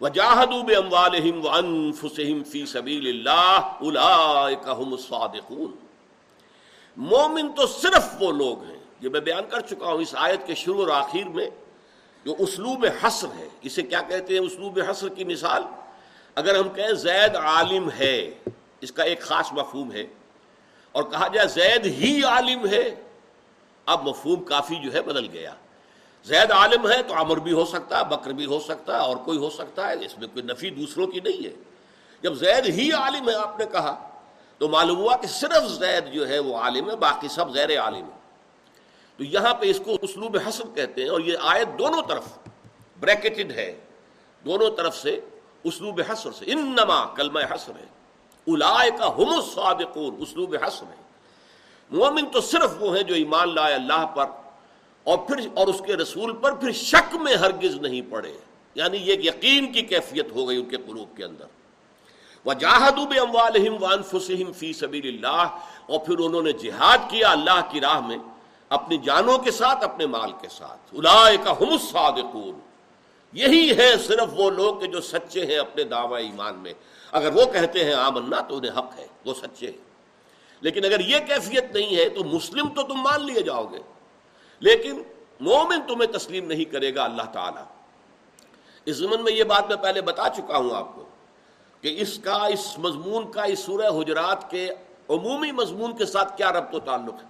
وجاہدوا 0.00 0.62
باموالہم 0.62 1.44
وانفسہم 1.44 2.42
فی 2.42 2.64
سبیل 2.66 3.06
اللہ 3.08 3.76
اولئک 3.80 4.68
هم 4.68 4.92
الصادقون۔ 4.92 5.74
مومن 6.96 7.52
تو 7.52 7.66
صرف 7.66 8.08
وہ 8.20 8.30
لوگ 8.32 8.62
ہیں، 8.64 8.78
یہ 9.00 9.08
میں 9.08 9.20
بیان 9.20 9.44
کر 9.50 9.60
چکا 9.60 9.86
ہوں 9.86 10.00
اس 10.00 10.14
آیت 10.18 10.46
کے 10.46 10.54
شروع 10.54 10.80
اور 10.80 10.88
آخر 10.88 11.28
میں، 11.28 11.48
جو 12.24 12.34
اسلوب 12.38 12.86
حسر 13.02 13.28
ہے۔ 13.38 13.48
اسے 13.62 13.82
کیا 13.82 14.00
کہتے 14.08 14.34
ہیں 14.34 14.40
اسلوب 14.40 14.78
حسر 14.90 15.08
کی 15.08 15.24
مثال؟ 15.24 15.62
اگر 16.34 16.58
ہم 16.58 16.68
کہیں 16.68 16.92
زید 16.92 17.36
عالم 17.36 17.88
ہے، 17.98 18.18
اس 18.80 18.92
کا 18.92 19.02
ایک 19.02 19.20
خاص 19.20 19.52
مفہوم 19.52 19.92
ہے، 19.92 20.06
اور 20.94 21.02
کہا 21.02 21.28
جائے 21.28 21.48
زید 21.48 21.86
ہی 22.00 22.12
عالم 22.24 22.66
ہے 22.66 22.84
اب 23.86 24.08
مفہوم 24.08 24.44
کافی 24.44 24.76
جو 24.76 24.92
ہے 24.92 25.02
بدل 25.02 25.28
گیا۔ 25.32 25.54
زید 26.26 26.50
عالم 26.50 26.86
ہے 26.88 27.02
تو 27.02 27.14
عمر 27.14 27.36
بھی 27.36 27.52
ہو 27.52 27.64
سکتا 27.64 27.98
ہے 27.98 28.04
بکر 28.04 28.30
بھی 28.30 28.46
ہو 28.46 28.60
سکتا 28.60 28.94
ہے 28.94 29.00
اور 29.00 29.16
کوئی 29.16 29.38
ہو 29.38 29.50
سکتا 29.50 29.88
ہے، 29.88 30.04
اس 30.04 30.18
میں 30.18 30.28
کوئی 30.28 30.44
نفی 30.44 30.70
دوسروں 30.70 31.06
کی 31.06 31.20
نہیں 31.20 31.44
ہے۔ 31.44 31.54
جب 32.22 32.34
زید 32.34 32.66
ہی 32.66 32.90
عالم 32.92 33.28
ہے، 33.28 33.34
آپ 33.34 33.58
نے 33.58 33.66
کہا، 33.72 33.94
تو 34.58 34.68
معلوم 34.68 34.98
ہوا 34.98 35.16
کہ 35.16 35.26
صرف 35.26 35.68
زید 35.68 36.12
جو 36.12 36.28
ہے 36.28 36.38
وہ 36.38 36.56
عالم 36.56 36.90
ہے، 36.90 36.96
باقی 36.96 37.28
سب 37.28 37.52
زیر 37.52 37.78
عالم 37.80 38.04
ہے 38.04 38.20
تو 39.16 39.24
یہاں 39.24 39.54
پہ 39.54 39.70
اس 39.70 39.80
کو 39.84 39.96
اسلوب 40.02 40.36
حسب 40.48 40.74
کہتے 40.74 41.02
ہیں، 41.02 41.08
اور 41.08 41.20
یہ 41.20 41.36
آیت 41.40 41.78
دونوں 41.78 42.02
طرف 42.02 42.24
بریکٹڈ 43.00 43.50
ہے۔ 43.50 43.72
دونوں 44.44 44.70
طرف 44.76 44.96
سے 44.96 45.20
اسلوب 45.64 46.00
حسر 46.12 46.32
سے۔ 46.32 46.44
انما 46.48 47.04
کلمہ 47.14 47.40
حسر 47.54 47.72
ہے 47.80 47.86
الائے 48.46 48.90
کا 48.90 49.08
ہم 49.08 49.28
الصادقون، 49.28 50.16
اسلوب 50.18 50.54
حسر 50.54 50.86
ہے۔ 50.86 51.01
مومن 51.92 52.26
تو 52.26 52.40
صرف 52.40 52.82
وہ 52.82 52.96
ہیں 52.96 53.02
جو 53.02 53.14
ایمان 53.14 53.54
لائے 53.54 53.74
اللہ 53.74 54.06
پر 54.06 54.24
اور 55.04 55.18
پھر 55.18 55.48
اور 55.54 55.66
اس 55.66 55.82
کے 55.86 55.96
رسول 55.96 56.32
پر 56.36 56.54
پھر 56.54 56.72
شک 56.72 57.14
میں 57.14 57.34
ہرگز 57.34 57.74
نہیں 57.74 58.00
پڑے۔ 58.10 58.32
یعنی 58.74 58.98
یہ 58.98 59.12
یقین 59.12 59.72
کی 59.72 59.82
کیفیت 59.82 60.32
ہو 60.32 60.48
گئی 60.48 60.56
ان 60.56 60.64
کے 60.64 60.76
قلوب 60.76 61.16
کے 61.16 61.24
اندر۔ 61.24 61.44
وہ 62.44 62.54
جاہدوب 62.54 63.14
اموالحم 63.22 63.82
وان 63.82 64.02
فسم 64.02 64.52
فی 64.52 64.72
سبیل 64.72 65.06
اللہ 65.06 65.42
اور 65.86 65.98
پھر 66.06 66.18
انہوں 66.18 66.42
نے 66.42 66.52
جہاد 66.52 66.98
کیا 67.10 67.30
اللہ 67.30 67.60
کی 67.70 67.80
راہ 67.80 68.06
میں 68.06 68.16
اپنی 68.68 68.96
جانوں 68.96 69.38
کے 69.38 69.50
ساتھ، 69.50 69.84
اپنے 69.84 70.06
مال 70.06 70.32
کے 70.40 70.48
ساتھ۔ 70.50 70.94
الائے 70.94 71.36
کا 71.36 71.50
ہم 71.50 71.68
الصادقون۔ 71.70 72.58
یہی 73.32 73.76
ہے 73.76 73.96
صرف 74.06 74.28
وہ 74.32 74.50
لوگ 74.50 74.76
کہ 74.76 74.86
جو 74.86 75.00
سچے 75.00 75.46
ہیں 75.46 75.58
اپنے 75.58 75.84
دعوی 75.84 76.22
ایمان 76.22 76.54
میں۔ 76.54 76.72
اگر 77.12 77.32
وہ 77.34 77.44
کہتے 77.52 77.84
ہیں 77.84 77.94
آمنا 77.94 78.40
تو 78.40 78.56
انہیں 78.56 78.78
حق 78.78 78.98
ہے، 78.98 79.06
وہ 79.24 79.34
سچے 79.34 79.66
ہیں۔ 79.66 79.91
لیکن 80.62 80.84
اگر 80.84 81.00
یہ 81.00 81.18
کیفیت 81.18 81.64
نہیں 81.74 81.96
ہے 81.96 82.08
تو 82.08 82.24
مسلم 82.24 82.68
تو 82.68 82.82
تم 82.82 82.94
مان 82.94 83.26
لیے 83.26 83.42
جاؤ 83.42 83.64
گے۔ 83.64 83.78
لیکن 84.60 85.02
مومن 85.40 85.80
تمہیں 85.88 86.18
تسلیم 86.18 86.46
نہیں 86.46 86.64
کرے 86.64 86.94
گا 86.94 87.04
اللہ 87.04 87.22
تعالی۔ 87.22 87.62
اس 88.84 88.96
زمن 88.96 89.24
میں 89.24 89.32
یہ 89.32 89.44
بات 89.44 89.68
میں 89.68 89.76
پہلے 89.76 90.00
بتا 90.00 90.28
چکا 90.36 90.56
ہوں 90.56 90.70
آپ 90.74 90.94
کو 90.94 91.04
کہ 91.80 91.96
اس 91.98 92.18
کا، 92.18 92.46
اس 92.46 92.78
مضمون 92.78 93.32
کا، 93.32 93.42
اس 93.42 93.58
سورہ 93.58 93.86
حجرات 93.86 94.50
کے 94.50 94.70
عمومی 95.08 95.50
مضمون 95.50 95.96
کے 95.96 96.06
ساتھ 96.06 96.36
کیا 96.36 96.52
ربط 96.52 96.74
و 96.74 96.80
تعلق 96.80 97.14
ہے۔ 97.14 97.28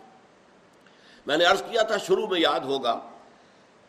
میں 1.27 1.37
نے 1.37 1.45
عرض 1.45 1.63
کیا 1.63 1.83
تھا، 1.83 1.97
شروع 1.97 2.27
میں 2.27 2.41
یاد 2.41 2.61
ہوگا 2.61 3.01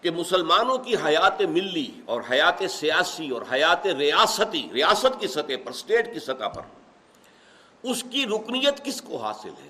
کہ 0.01 0.11
مسلمانوں 0.11 0.77
کی 0.77 0.95
حیات 1.05 1.41
ملی 1.41 1.91
اور 2.05 2.21
حیات 2.31 2.63
سیاسی 2.69 3.29
اور 3.29 3.41
حیات 3.51 3.87
ریاستی، 3.87 4.69
ریاست 4.73 5.19
کی 5.19 5.27
سطح 5.27 5.53
پر 5.63 5.69
اسٹیٹ 5.69 6.13
کی 6.13 6.19
سطح 6.19 6.47
پر۔ 6.47 6.82
اس 7.83 8.03
کی 8.11 8.25
رکنیت 8.25 8.85
کس 8.85 9.01
کو 9.01 9.17
حاصل 9.17 9.49
ہے؟ 9.49 9.69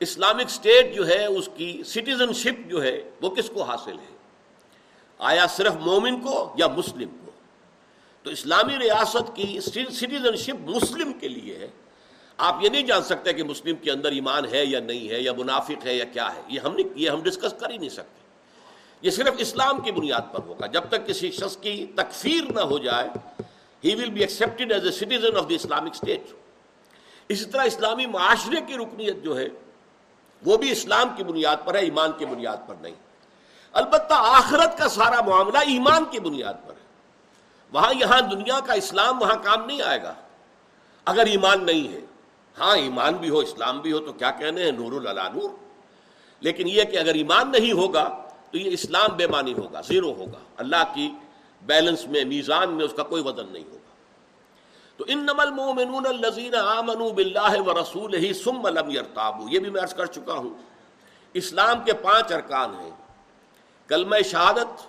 اسلامک 0.00 0.46
اسٹیٹ 0.46 0.94
جو 0.94 1.08
ہے، 1.08 1.26
اس 1.26 1.48
کی 1.56 1.82
سٹیزن 1.86 2.32
شپ 2.32 2.70
جو 2.70 2.82
ہے، 2.82 3.10
وہ 3.20 3.30
کس 3.30 3.50
کو 3.50 3.62
حاصل 3.62 3.98
ہے؟ 3.98 4.16
آیا 5.18 5.46
صرف 5.46 5.72
مومن 5.80 6.20
کو 6.20 6.54
یا 6.58 6.68
مسلم 6.68 7.08
کو؟ 7.08 7.30
تو 8.22 8.30
اسلامی 8.30 8.78
ریاست 8.78 9.36
کی 9.36 9.60
سٹیزن 9.60 10.36
شپ 10.36 10.68
مسلم 10.68 11.12
کے 11.12 11.28
لیے 11.28 11.58
ہے۔ 11.58 11.68
آپ 12.36 12.56
یہ 12.62 12.68
نہیں 12.68 12.82
جان 12.82 13.02
سکتے 13.02 13.32
کہ 13.32 13.44
مسلم 13.44 13.76
کے 13.76 13.90
اندر 13.90 14.10
ایمان 14.10 14.44
ہے 14.52 14.64
یا 14.64 14.80
نہیں 14.80 15.08
ہے، 15.08 15.20
یا 15.20 15.32
منافق 15.32 15.86
ہے 15.86 15.94
یا 15.94 16.04
کیا 16.04 16.34
ہے۔ 16.36 16.40
یہ 16.48 16.60
ہم 16.60 16.76
یہ 16.96 17.10
ہم 17.10 17.22
ڈسکس 17.22 17.54
کر 17.60 17.70
ہی 17.70 17.76
نہیں 17.76 17.88
سکتے۔ 17.88 18.22
یہ 19.02 19.10
صرف 19.10 19.34
اسلام 19.38 19.80
کی 19.80 19.92
بنیاد 19.92 20.32
پر 20.32 20.42
ہوگا۔ 20.42 20.66
جب 20.66 20.82
تک 20.88 21.06
کسی 21.06 21.30
شخص 21.30 21.56
کی 21.56 21.86
تکفیر 21.94 22.52
نہ 22.52 22.60
ہو 22.60 22.78
جائے 22.78 23.08
he 23.84 23.94
will 23.94 24.10
be 24.10 24.20
expected 24.20 24.72
as 24.72 24.84
a 24.84 24.92
citizen 24.92 25.36
of 25.36 25.48
the 25.48 25.54
Islamic 25.54 25.90
state 25.92 26.22
اسی 27.32 27.44
طرح 27.44 27.62
اسلامی 27.62 28.06
معاشرے 28.06 28.60
کی 28.66 28.74
رکنیت 28.74 29.22
جو 29.22 29.38
ہے، 29.38 29.46
وہ 30.46 30.56
بھی 30.56 30.72
اسلام 30.72 31.08
کی 31.16 31.24
بنیاد 31.24 31.56
پر 31.64 31.74
ہے، 31.74 31.80
ایمان 31.80 32.10
کی 32.18 32.26
بنیاد 32.26 32.56
پر 32.66 32.74
نہیں۔ 32.80 32.94
البتہ 33.72 34.14
آخرت 34.16 34.78
کا 34.78 34.88
سارا 34.88 35.20
معاملہ 35.20 35.58
ایمان 35.58 36.04
کی 36.10 36.20
بنیاد 36.20 36.54
پر 36.66 36.72
ہے۔ 36.72 36.86
وہاں 37.72 37.92
یہاں 38.00 38.20
دنیا 38.20 38.60
کا 38.60 38.72
اسلام 38.72 39.22
وہاں 39.22 39.36
کام 39.42 39.66
نہیں 39.66 39.82
آئے 39.82 40.02
گا۔ 40.02 40.14
اگر 41.04 41.26
ایمان 41.26 41.66
نہیں 41.66 41.92
ہے 41.92 42.00
ہاں 42.58 42.76
ایمان 42.76 43.14
بھی 43.14 43.30
ہو، 43.30 43.38
اسلام 43.38 43.80
بھی 43.80 43.92
ہو، 43.92 43.98
تو 43.98 44.12
کیا 44.12 44.30
کہنے 44.30 44.64
ہیں؟ 44.64 44.72
نور 44.72 44.92
اللہ 44.92 45.20
نور۔ 45.34 45.50
لیکن 46.40 46.68
یہ 46.68 46.84
کہ 46.84 46.98
اگر 46.98 47.14
ایمان 47.14 47.50
نہیں 47.50 47.72
ہوگا، 47.72 48.22
تو 48.50 48.58
یہ 48.58 48.70
اسلام 48.70 49.16
بے 49.16 49.26
معنی 49.26 49.52
ہوگا، 49.52 49.80
زیرو 49.80 50.12
ہوگا۔ 50.12 50.38
اللہ 50.56 50.94
کی 50.94 51.10
بیلنس 51.62 52.06
میں، 52.06 52.24
میزان 52.24 52.70
میں 52.70 52.84
اس 52.84 52.92
کا 52.96 53.02
کوئی 53.02 53.22
وزن 53.22 53.52
نہیں 53.52 53.64
ہوگا۔ 53.64 53.81
تو 55.02 55.06
ان 55.08 55.18
نمل 55.18 55.50
مومنون 55.50 56.06
الزین 56.06 56.54
آمن 56.54 57.08
بلّہ 57.14 57.60
و 57.60 57.82
رسول 57.82 58.14
ہی 58.14 58.32
سم 58.32 58.68
لم 58.68 58.90
یرتابو 58.90 59.48
یہ 59.48 59.58
بھی 59.58 59.70
میں 59.70 59.82
عرض 59.82 59.94
کر 59.94 60.06
چکا 60.06 60.32
ہوں۔ 60.32 60.50
اسلام 61.34 61.84
کے 61.84 61.92
پانچ 61.92 62.32
ارکان 62.32 62.74
ہیں۔ 62.80 62.90
کلمہ 63.88 64.16
شہادت، 64.24 64.86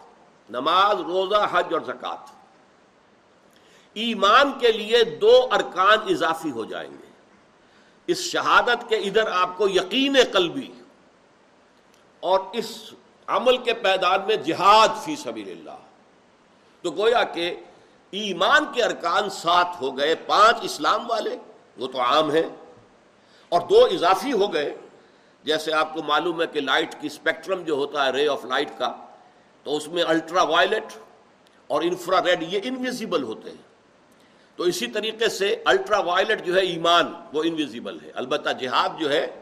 نماز، 0.50 0.96
روزہ، 1.00 1.48
حج 1.52 1.74
اور 1.74 1.82
زکوٰۃ۔ 1.82 2.26
ایمان 3.94 4.52
کے 4.60 4.72
لیے 4.72 5.04
دو 5.04 5.48
ارکان 5.52 5.98
اضافی 6.10 6.52
ہو 6.52 6.66
جائیں 6.66 6.92
گے۔ 6.92 7.12
اس 8.08 8.18
شہادت 8.18 8.90
کے 8.90 8.96
ادھر 8.96 9.32
آپ 9.32 9.58
کو 9.58 9.70
یقین 9.70 10.18
قلبی 10.32 10.72
اور 12.20 12.40
اس 12.54 12.94
عمل 13.28 13.58
کے 13.58 13.74
پیدان 13.74 14.20
میں 14.28 14.36
جہاد 14.36 14.88
فی 15.04 15.16
سبیل 15.16 15.50
اللہ۔ 15.50 15.78
تو 16.82 16.92
گویا 16.92 17.24
کہ 17.24 17.56
ایمان 18.22 18.66
کے 18.74 18.84
ارکان 18.84 19.30
سات 19.30 19.82
ہو 19.82 19.98
گئے، 19.98 20.16
پانچ 20.16 20.58
اسلام 20.62 21.10
والے، 21.10 21.38
وہ 21.78 21.88
تو 21.88 22.02
عام 22.02 22.32
ہیں، 22.32 22.50
اور 23.50 23.62
دو 23.62 23.86
اضافی 23.86 24.34
ہو 24.34 24.54
گئے۔ 24.54 24.76
جیسے 25.44 25.74
آپ 25.74 25.94
کو 25.94 26.04
معلوم 26.04 26.42
ہے 26.42 26.48
کہ 26.48 26.62
لائٹ 26.62 26.96
کی 27.02 27.08
اسپیکٹرم 27.08 27.62
جو 27.62 27.74
ہوتا 27.74 28.06
ہے، 28.06 28.12
رے 28.12 28.28
آف 28.28 28.46
لائٹ 28.46 28.70
کا، 28.78 28.94
تو 29.64 29.78
اس 29.78 29.88
میں 29.88 30.04
الٹرا 30.04 30.44
وائلٹ 30.44 30.94
اور 31.68 31.82
انفرا 31.82 32.24
ریڈ، 32.24 32.44
یہ 32.54 32.60
انویزیبل 32.64 33.24
ہوتے 33.24 33.50
ہیں۔ 33.50 33.72
تو 34.56 34.64
اسی 34.64 34.88
طریقے 34.88 35.30
سے 35.30 35.64
الٹرا 35.66 36.00
وائلٹ 36.00 36.46
جو 36.46 36.56
ہے 36.56 36.62
ایمان، 36.62 37.14
وہ 37.34 37.44
انویزیبل 37.44 37.98
ہے۔ 38.04 38.12
البتہ 38.16 38.50
جہاد 38.50 39.00
جو 39.00 39.12
ہے، 39.12 39.42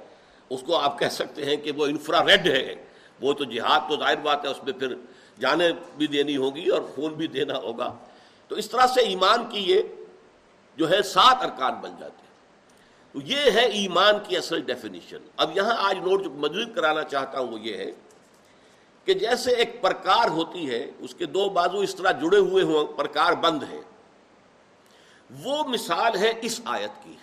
اس 0.49 0.63
کو 0.65 0.77
آپ 0.77 0.99
کہہ 0.99 1.09
سکتے 1.11 1.45
ہیں 1.45 1.55
کہ 1.55 1.71
وہ 1.71 1.85
انفرا 1.85 2.25
ریڈ 2.25 2.47
ہے۔ 2.47 2.85
وہ 3.21 3.33
تو 3.33 3.43
جہاد 3.43 3.79
تو 3.89 3.97
ظاہر 3.99 4.15
بات 4.15 4.45
ہے، 4.45 4.49
اس 4.49 4.63
میں 4.63 4.73
پھر 4.73 4.95
جانیں 5.39 5.71
بھی 5.97 6.07
دینی 6.07 6.37
ہوگی 6.37 6.69
اور 6.69 6.81
خون 6.81 7.13
بھی 7.13 7.27
دینا 7.27 7.57
ہوگا۔ 7.57 7.97
تو 8.51 8.57
اس 8.57 8.69
طرح 8.69 8.87
سے 8.87 9.01
ایمان 9.01 9.49
کی 9.49 9.59
یہ 9.59 9.81
جو 10.77 10.89
ہے 10.89 11.01
سات 11.01 11.37
ارکان 11.43 11.73
بن 11.73 11.89
جاتے 11.99 12.21
ہیں۔ 12.23 12.31
تو 13.13 13.19
یہ 13.23 13.51
ہے 13.51 13.65
ایمان 13.65 14.13
کی 14.27 14.37
اصل 14.37 14.61
ڈیفینیشن 14.61 15.17
اب 15.37 15.57
یہاں 15.57 15.75
آج 15.77 15.97
نوٹ 15.97 16.23
جو 16.23 16.29
مزید 16.29 16.75
کرانا 16.75 17.03
چاہتا 17.03 17.39
ہوں 17.39 17.47
وہ 17.47 17.59
یہ 17.59 17.77
ہے 17.77 17.91
کہ 19.05 19.13
جیسے 19.13 19.51
ایک 19.51 19.81
پرکار 19.81 20.29
ہوتی 20.29 20.69
ہے، 20.69 20.91
اس 20.99 21.15
کے 21.15 21.25
دو 21.25 21.49
بازو 21.49 21.79
اس 21.79 21.95
طرح 21.95 22.11
جڑے 22.11 22.37
ہوئے 22.37 22.63
ہوں، 22.63 22.97
پرکار 22.97 23.33
بند 23.33 23.63
ہے۔ 23.63 23.81
وہ 25.43 25.63
مثال 25.63 26.17
ہے 26.17 26.33
اس 26.41 26.61
آیت 26.65 27.03
کی۔ 27.03 27.15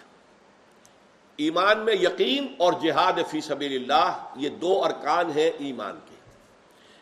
ایمان 1.36 1.78
میں 1.78 1.94
یقین 1.94 2.54
اور 2.58 2.72
جہاد 2.82 3.12
فی 3.30 3.40
سبیل 3.40 3.92
اللہ، 3.92 4.24
یہ 4.36 4.48
دو 4.48 4.84
ارکان 4.84 5.30
ہیں 5.30 5.50
ایمان 5.58 5.98
کے۔ 6.10 6.16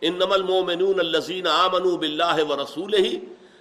ان 0.01 0.15
نمل 0.15 0.43
مومنون 0.43 1.01
الزین 1.01 1.47
آمن 1.47 1.97
بلّہ 1.97 2.45
و 2.49 2.63
رسول 2.63 2.95
ہی 2.95 3.19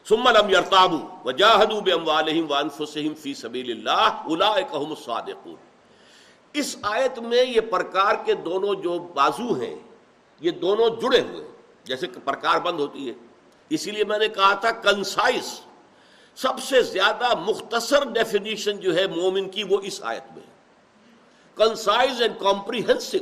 سملم 0.10 0.50
یرتابو 0.50 0.98
و 1.26 1.32
جاہدو 1.32 1.82
بے 1.82 1.92
اموالہم 1.92 2.52
وانفسہم 2.52 3.14
فی 3.16 3.34
سبیل 3.34 3.72
اللہ 3.72 4.22
اولئک 4.26 4.76
هم 4.76 4.90
الصادقون۔ 4.90 5.56
اس 6.54 6.78
آیت 6.82 7.20
میں 7.20 7.44
یہ 7.44 7.62
پرکار 7.62 8.16
کے 8.26 8.34
دونوں 8.34 8.76
جو 8.76 9.00
بازو 9.00 9.54
ہیں، 9.54 9.76
یہ 10.40 10.52
دونوں 10.52 10.90
جڑے 10.90 11.22
ہوئے 11.22 11.46
ہیں۔ 11.46 11.52
جیسے 11.84 12.08
پرکار 12.24 12.60
بند 12.60 12.80
ہوتی 12.80 13.10
ہے۔ 13.10 13.14
اسی 13.70 13.92
لیے 13.92 14.04
میں 14.04 14.20
نے 14.20 14.28
کہا 14.28 14.54
تھا 14.54 14.72
کنسائز 14.72 15.62
سب 16.36 16.60
سے 16.60 16.82
زیادہ 16.82 17.40
مختصر 17.40 18.04
ڈیفینیشن 18.04 18.78
جو 18.78 18.96
ہے 18.96 19.08
مومن 19.08 19.50
کی 19.50 19.64
وہ 19.64 19.78
اس 19.84 20.04
آیت 20.04 20.38
میں 20.38 20.44
کنسائز 21.56 22.22
اینڈ 22.22 22.40
کمپریہنسو 22.40 23.18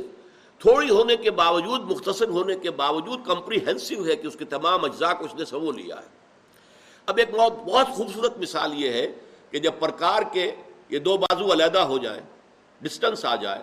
تھوڑی 0.58 0.90
ہونے 0.90 1.16
کے 1.16 1.30
باوجود، 1.30 1.80
مختصر 1.90 2.28
ہونے 2.28 2.56
کے 2.56 2.70
باوجود 2.70 3.20
کمپریہنسو 3.26 4.06
ہے 4.06 4.16
کہ 4.16 4.26
اس 4.26 4.36
کے 4.36 4.44
تمام 4.44 4.84
اجزاء 4.84 5.12
کو 5.12 5.24
اس 5.24 5.34
نے 5.34 5.44
سمو 5.44 5.72
لیا 5.72 5.96
ہے۔ 5.96 6.23
اب 7.06 7.18
ایک 7.18 7.30
بہت 7.30 7.52
بہت 7.52 7.88
خوبصورت 7.88 8.38
مثال 8.38 8.74
یہ 8.74 8.92
ہے 8.92 9.06
کہ 9.50 9.58
جب 9.58 9.72
پرکار 9.78 10.22
کے 10.32 10.54
یہ 10.88 10.98
دو 10.98 11.16
بازو 11.16 11.52
علیحدہ 11.52 11.78
ہو 11.78 11.98
جائیں 11.98 12.20
ڈسٹنس 12.80 13.24
آ 13.24 13.34
جائے، 13.36 13.62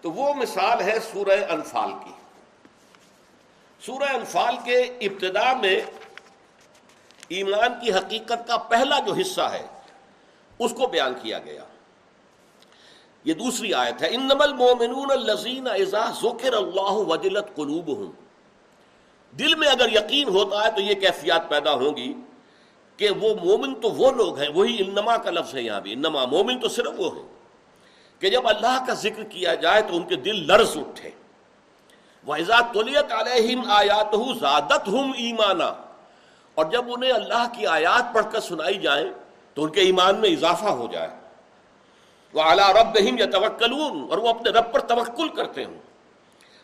تو 0.00 0.10
وہ 0.12 0.34
مثال 0.34 0.80
ہے 0.80 0.98
سورہ 1.12 1.38
انفال 1.50 1.90
کی۔ 2.04 2.12
سورہ 3.86 4.08
انفال 4.14 4.56
کے 4.64 4.78
ابتدا 5.00 5.52
میں 5.52 5.80
ایمان 7.28 7.72
کی 7.80 7.92
حقیقت 7.92 8.46
کا 8.48 8.56
پہلا 8.56 8.98
جو 8.98 9.12
حصہ 9.12 9.40
ہے، 9.40 9.66
اس 10.58 10.72
کو 10.72 10.86
بیان 10.86 11.14
کیا 11.22 11.38
گیا۔ 11.38 11.64
یہ 13.24 13.34
دوسری 13.34 13.74
آیت 13.74 14.02
ہے 14.02 14.08
ان 14.14 14.22
نمل 14.22 14.52
مومنون 14.52 15.10
الزین 15.10 15.68
اعزا 15.68 16.04
ذکر 16.22 16.52
اللہ 16.52 16.92
وجلت 17.08 17.54
قلوب 17.56 17.90
دل 19.38 19.54
میں 19.54 19.68
اگر 19.68 19.92
یقین 19.92 20.28
ہوتا 20.28 20.64
ہے 20.64 20.70
تو 20.70 20.80
یہ 20.80 20.94
کیفیات 20.94 21.48
پیدا 21.48 21.72
ہوں 21.72 21.96
گی۔ 21.96 22.12
کہ 23.02 23.10
وہ 23.10 23.34
مومن 23.44 23.74
تو 23.74 23.90
وہ 23.90 24.10
لوگ 24.10 24.38
ہیں، 24.38 24.48
وہی 24.54 24.76
انما 24.80 25.16
کا 25.16 25.30
لفظ 25.30 25.54
ہے 25.54 25.62
یہاں 25.62 25.80
بھی۔ 25.80 25.92
انما 25.92 26.24
مومن 26.24 26.58
تو 26.58 26.68
صرف 26.68 26.92
وہ 26.96 27.16
ہیں۔ 27.16 27.28
کہ 28.18 28.30
جب 28.30 28.48
اللہ 28.48 28.84
کا 28.86 28.94
ذکر 28.94 29.22
کیا 29.22 29.54
جائے 29.54 29.82
تو 29.82 29.96
ان 29.96 30.02
کے 30.02 30.16
دل 30.16 30.46
لرز 30.46 30.76
اٹھے۔ 30.76 31.10
تولیت 32.72 33.12
علیہم 33.12 33.62
آیات 33.70 34.14
زادت 34.40 34.88
ہم 34.88 35.12
ایمانا 35.16 35.74
اور 36.54 36.64
جب 36.64 36.84
انہیں 36.88 37.12
اللہ 37.12 37.46
کی 37.52 37.66
آیات 37.66 38.14
پڑھ 38.14 38.26
کر 38.32 38.40
سنائی 38.40 38.74
جائیں 38.74 39.12
تو 39.54 39.64
ان 39.64 39.70
کے 39.70 39.80
ایمان 39.80 40.20
میں 40.20 40.28
اضافہ 40.28 40.68
ہو 40.68 40.86
جائے۔ 40.92 41.08
وہ 42.32 42.42
اعلیٰ 42.42 42.70
رب 42.70 43.18
یا 43.18 43.26
توکلون 43.26 44.06
اور 44.10 44.18
وہ 44.18 44.28
اپنے 44.28 44.50
رب 44.50 44.72
پر 44.72 44.80
توکل 44.80 45.28
کرتے 45.28 45.64
ہوں۔ 45.64 45.78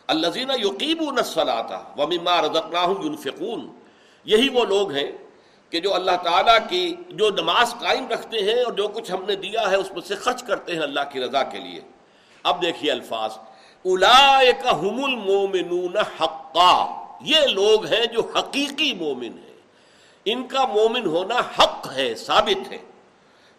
الزینہ 0.07 0.53
یقیب 0.53 1.03
نسلاتا 1.19 1.83
و 1.97 2.07
مما 2.07 2.41
رزقناہم 2.41 3.05
ينفقون۔ 3.05 3.79
یہی 4.25 4.49
وہ 4.49 4.65
لوگ 4.65 4.91
ہیں 4.91 5.11
کہ 5.69 5.79
جو 5.79 5.95
اللہ 5.95 6.11
تعالیٰ 6.23 6.57
کی 6.69 6.95
جو 7.09 7.29
نماز 7.29 7.75
قائم 7.79 8.07
رکھتے 8.07 8.37
ہیں 8.37 8.63
اور 8.63 8.73
جو 8.73 8.87
کچھ 8.87 9.11
ہم 9.11 9.23
نے 9.27 9.35
دیا 9.35 9.71
ہے 9.71 9.75
اس 9.75 9.91
میں 9.91 10.01
سے 10.01 10.15
خرچ 10.15 10.43
کرتے 10.43 10.73
ہیں 10.73 10.81
اللہ 10.81 10.99
کی 11.11 11.19
رضا 11.19 11.43
کے 11.43 11.59
لیے۔ 11.59 11.81
اب 12.43 12.61
دیکھیے 12.61 12.91
الفاظ۔ 12.91 13.31
الاحم 13.85 15.03
المومنون 15.03 15.97
حقا۔ 15.97 17.03
یہ 17.21 17.39
لوگ 17.39 17.85
ہیں 17.85 18.05
جو 18.05 18.21
حقیقی 18.35 18.93
مومن 18.93 19.23
ہیں۔ 19.23 19.57
ان 20.25 20.47
کا 20.47 20.65
مومن 20.65 21.05
ہونا 21.05 21.35
حق 21.35 21.91
ہے، 21.95 22.15
ثابت 22.15 22.71
ہے۔ 22.71 22.77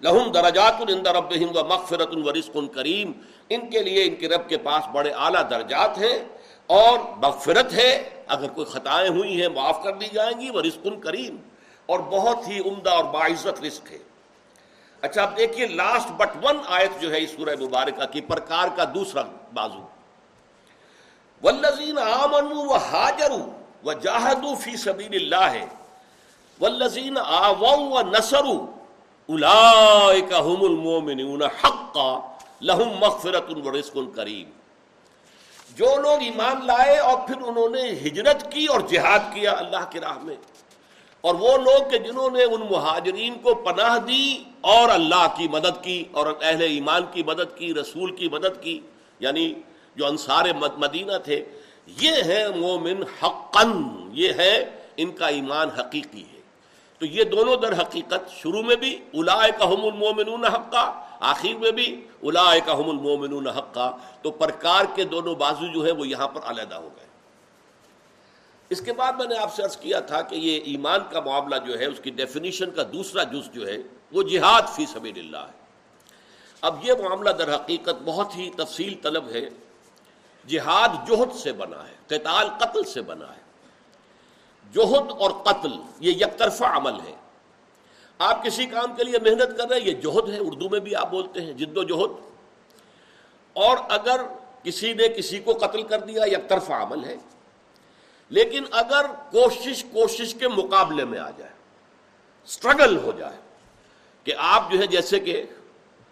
لہم 0.00 0.32
درجات 0.32 0.82
ربہم 1.06 1.56
و 1.56 1.64
مغفرت 1.64 2.16
و 2.16 2.32
رزق 2.32 2.56
کریم۔ 2.74 3.12
ان 3.48 3.70
کے 3.70 3.82
لیے 3.82 4.04
ان 4.04 4.14
کے 4.14 4.28
رب 4.28 4.48
کے 4.48 4.58
پاس 4.58 4.88
بڑے 4.92 5.10
اعلیٰ 5.10 5.50
درجات 5.50 5.98
ہیں 5.98 6.18
اور 6.66 6.98
مغفرت 7.16 7.72
ہے۔ 7.72 8.08
اگر 8.28 8.48
کوئی 8.48 8.66
خطائیں 8.66 9.10
ہوئی 9.10 9.40
ہیں، 9.40 9.48
معاف 9.48 9.82
کر 9.82 9.92
دی 9.92 10.06
جائیں 10.12 10.40
گی 10.40 10.50
وہ 10.50 10.60
رزق 10.60 10.86
کریم۔ 11.02 11.36
اور 11.90 12.00
بہت 12.10 12.48
ہی 12.48 12.58
عمدہ 12.68 12.90
اور 12.90 13.04
باعزت 13.12 13.62
رزق 13.64 13.90
ہے۔ 13.92 13.98
اچھا 15.02 15.22
اب 15.22 15.36
دیکھیے 15.36 15.66
لاسٹ 15.66 16.10
بٹ 16.16 16.36
ون 16.42 16.56
آیت 16.78 17.00
جو 17.02 17.12
ہے 17.12 17.22
اس 17.22 17.30
سورہ 17.36 17.54
مبارکہ 17.60 18.06
کی، 18.12 18.20
پرکار 18.20 18.68
کا 18.76 18.84
دوسرا 18.94 19.22
بازو۔ 19.54 19.86
ولزین 21.42 21.98
آمن 21.98 22.52
و 22.52 22.72
حاجر 22.88 23.32
و 23.84 23.92
جاہدو 23.92 24.54
فی 24.54 24.76
سبیل 24.76 25.14
اللہ 25.14 25.50
ہے 25.52 25.64
ولزین 26.60 27.16
آو 27.18 27.64
و 27.64 28.02
نسرو 28.10 28.58
هم 29.28 30.62
المؤمنون 30.64 31.42
حقا 31.58 32.10
لہم 32.60 32.88
مغفرت 33.00 33.50
و 33.56 33.72
رزق 33.78 33.96
کریم 34.14 34.48
جو 35.76 35.90
لوگ 36.00 36.22
ایمان 36.22 36.66
لائے 36.66 36.96
اور 36.98 37.18
پھر 37.26 37.42
انہوں 37.42 37.68
نے 37.68 37.82
ہجرت 38.04 38.40
کی 38.52 38.64
اور 38.66 38.80
جہاد 38.90 39.32
کیا 39.34 39.52
اللہ 39.58 39.84
کی 39.90 40.00
راہ 40.00 40.18
میں 40.22 40.36
اور 41.20 41.34
وہ 41.34 41.56
لوگ 41.56 41.90
کہ 41.90 41.98
جنہوں 41.98 42.30
نے 42.30 42.44
ان 42.44 42.60
مہاجرین 42.70 43.34
کو 43.34 43.54
پناہ 43.54 43.98
دی 43.98 44.44
اور 44.60 44.88
اللہ 44.88 45.26
کی 45.36 45.48
مدد 45.48 45.84
کی 45.84 46.04
اور 46.12 46.26
اہل 46.42 46.62
ایمان 46.62 47.02
کی 47.12 47.22
مدد 47.22 47.58
کی، 47.58 47.74
رسول 47.74 48.16
کی 48.16 48.28
مدد 48.28 48.62
کی 48.62 48.80
یعنی 49.20 49.54
جو 49.96 50.06
انصار 50.06 50.44
مدینہ 50.76 51.12
تھے، 51.24 51.44
یہ 51.86 52.12
ہے 52.24 52.48
مومن 52.56 53.02
حقن 53.22 53.72
یہ 54.12 54.32
ہے 54.32 54.78
ان 54.96 55.12
کا 55.12 55.26
ایمان 55.26 55.68
حقیقی 55.68 56.24
ہے۔ 56.34 56.40
تو 56.98 57.06
یہ 57.06 57.24
دونوں 57.24 57.56
در 57.56 57.80
حقیقت 57.80 58.30
شروع 58.30 58.62
میں 58.62 58.76
بھی 58.76 58.98
الائے 59.14 59.50
کا 59.58 59.64
حم 59.64 59.84
المومنون 59.84 60.44
حقا، 60.44 61.00
آخر 61.20 61.58
میں 61.58 61.70
بھی 61.70 62.06
الائے 62.22 62.60
کا 62.60 62.74
حم 62.74 62.90
المومنون 62.90 63.48
حقا۔ 63.48 63.90
تو 64.22 64.30
پرکار 64.30 64.84
کے 64.94 65.04
دونوں 65.04 65.34
بازو 65.34 65.66
جو 65.66 65.86
ہے 65.86 65.92
وہ 65.92 66.08
یہاں 66.08 66.28
پر 66.28 66.40
علیحدہ 66.44 66.74
ہو 66.74 66.88
گئے۔ 66.96 67.09
اس 68.70 68.80
کے 68.80 68.92
بعد 68.92 69.12
میں 69.12 69.26
نے 69.26 69.38
آپ 69.38 69.54
سے 69.54 69.62
عرض 69.62 69.76
کیا 69.76 70.00
تھا 70.00 70.22
کہ 70.22 70.34
یہ 70.34 70.60
ایمان 70.64 71.00
کا 71.10 71.20
معاملہ 71.20 71.56
جو 71.66 71.78
ہے، 71.78 71.84
اس 71.84 72.00
کی 72.00 72.10
ڈیفینیشن 72.10 72.70
کا 72.70 72.82
دوسرا 72.92 73.22
جز 73.22 73.52
جو 73.52 73.66
ہے، 73.66 73.76
وہ 74.12 74.22
جہاد 74.22 74.62
فی 74.76 74.86
سبیل 74.86 75.18
اللہ 75.18 75.36
ہے۔ 75.36 75.60
اب 76.60 76.76
یہ 76.82 76.92
معاملہ 77.02 77.30
در 77.30 77.54
حقیقت 77.54 78.02
بہت 78.04 78.36
ہی 78.36 78.50
تفصیل 78.50 78.94
طلب 79.02 79.28
ہے۔ 79.28 79.48
جہاد 80.46 81.08
جوہد 81.08 81.32
سے 81.32 81.52
بنا 81.52 81.88
ہے، 81.88 81.94
قتال 82.06 82.48
قتل 82.58 82.82
سے 82.84 83.02
بنا 83.02 83.36
ہے۔ 83.36 83.40
جوہد 84.72 85.10
اور 85.10 85.30
قتل، 85.30 85.72
یہ 86.00 86.12
یک 86.12 86.38
طرفہ 86.38 86.64
عمل 86.64 87.00
ہے۔ 87.00 87.14
آپ 88.18 88.44
کسی 88.44 88.66
کام 88.66 88.94
کے 88.96 89.04
لیے 89.04 89.18
محنت 89.22 89.58
کر 89.58 89.68
رہے 89.68 89.80
ہیں، 89.80 89.86
یہ 89.86 89.92
جوہد 89.92 90.30
ہے۔ 90.30 90.38
اردو 90.38 90.68
میں 90.68 90.80
بھی 90.80 90.94
آپ 90.94 91.10
بولتے 91.10 91.40
ہیں، 91.40 91.52
جد 91.52 91.76
و 91.76 91.82
جوہد 91.82 92.10
اور 93.52 93.76
اگر 93.88 94.20
کسی 94.62 94.92
نے 94.92 95.08
کسی 95.08 95.38
کو 95.38 95.52
قتل 95.52 95.82
کر 95.82 95.98
دیا، 95.98 96.22
یک 96.26 96.48
طرفہ 96.48 96.72
عمل 96.72 97.04
ہے۔ 97.04 97.16
لیکن 98.30 98.64
اگر 98.70 99.06
کوشش 99.30 99.84
کوشش 99.92 100.34
کے 100.34 100.48
مقابلے 100.48 101.04
میں 101.04 101.18
آ 101.18 101.30
جائے 101.30 101.52
سٹرگل 102.48 102.96
ہو 102.96 103.12
جائے، 103.18 103.36
کہ 104.26 104.34
آپ 104.38 104.70
جو 104.72 104.78
ہے 104.78 104.86
جیسے 104.86 105.18
کہ 105.20 105.42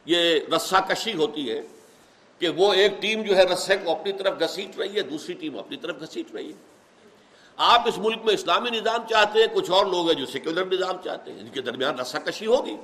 یہ 0.07 0.40
رسا 0.57 0.81
کشی 0.81 1.14
ہوتی 1.14 1.50
ہے، 1.50 1.61
کہ 2.40 2.48
وہ 2.48 2.72
ایک 2.72 3.00
ٹیم 3.02 3.22
جو 3.22 3.37
ہے 3.37 3.44
رسے 3.44 3.76
کو 3.76 3.90
اپنی 3.90 4.12
طرف 4.12 4.38
گھسیٹ 4.40 4.78
رہی 4.78 4.96
ہے، 4.96 5.02
دوسری 5.02 5.35
ٹیم 5.35 5.59
اپنی 5.59 5.76
طرف 5.76 6.00
گھسیٹ 6.00 6.35
رہی 6.35 6.48
ہے۔ 6.48 6.57
آپ 7.59 7.88
اس 7.88 7.98
ملک 7.98 8.24
میں 8.24 8.35
اسلامی 8.35 8.70
نظام 8.70 9.07
چاہتے 9.09 9.40
ہیں، 9.40 9.46
کچھ 9.54 9.70
اور 9.70 9.87
لوگ 9.87 10.07
ہیں 10.07 10.14
جو 10.14 10.26
سیکولر 10.26 10.66
نظام 10.66 10.96
چاہتے 11.04 11.33
ہیں، 11.33 11.40
ان 11.40 11.48
کے 11.48 11.61
درمیان 11.61 11.98
رسا 11.98 12.18
کشی 12.18 12.46
ہوگی۔ 12.46 12.76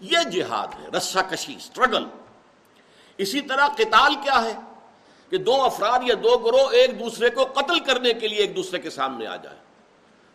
یہ 0.00 0.30
جہاد 0.32 0.74
ہے 0.80 0.88
رسا 0.96 1.22
کشی 1.22 1.56
سٹرگل 1.60 2.04
اسی 3.18 3.40
طرح 3.40 3.68
قتال 3.68 4.14
کیا 4.14 4.42
ہے؟ 4.44 4.54
کہ 5.32 5.38
دو 5.38 5.62
افراد 5.62 5.98
یا 6.02 6.14
دو 6.22 6.38
گروہ 6.38 6.70
ایک 6.70 7.00
دوسرے 7.00 7.30
کو 7.30 7.44
قتل 7.44 7.80
کرنے 7.80 8.12
کے 8.12 8.28
لیے 8.28 8.38
ایک 8.38 8.56
دوسرے 8.56 8.78
کے 8.78 8.90
سامنے 8.90 9.26
آ 9.26 9.36
جائے 9.36 9.56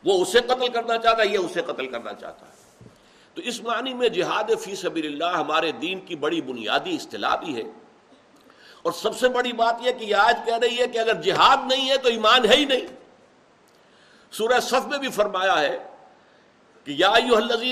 وہ 0.05 0.21
اسے 0.21 0.39
قتل 0.39 0.67
کرنا 0.67 0.97
چاہتا 0.97 1.21
ہے 1.21 1.27
یہ 1.27 1.37
اسے 1.37 1.61
قتل 1.61 1.87
کرنا 1.87 2.13
چاہتا 2.13 2.45
ہے۔ 2.45 2.87
تو 3.33 3.41
اس 3.41 3.63
معنی 3.63 3.93
میں 3.93 4.09
جہاد 4.09 4.43
فی 4.61 4.75
سبیل 4.75 5.05
اللہ 5.05 5.37
ہمارے 5.37 5.71
دین 5.71 5.99
کی 5.99 6.15
بڑی 6.15 6.41
بنیادی 6.41 6.95
اصطلاح 6.95 7.35
بھی 7.35 7.55
ہے۔ 7.55 7.61
اور 8.81 8.91
سب 8.91 9.17
سے 9.17 9.29
بڑی 9.29 9.53
بات 9.53 9.75
یہ 9.81 9.91
کہ 9.91 10.13
آج 10.13 10.37
کہہ 10.45 10.57
رہی 10.57 10.77
ہے 10.77 10.87
کہ 10.87 10.97
اگر 10.97 11.21
جہاد 11.21 11.57
نہیں 11.71 11.89
ہے 11.89 11.97
تو 11.97 12.09
ایمان 12.09 12.45
ہے 12.45 12.55
ہی 12.55 12.65
نہیں۔ 12.65 12.87
سورہ 14.31 14.59
صف 14.59 14.87
میں 14.87 14.97
بھی 14.97 15.09
فرمایا 15.09 15.59
ہے 15.59 15.77
کہ 16.83 16.91
یا 16.91 17.11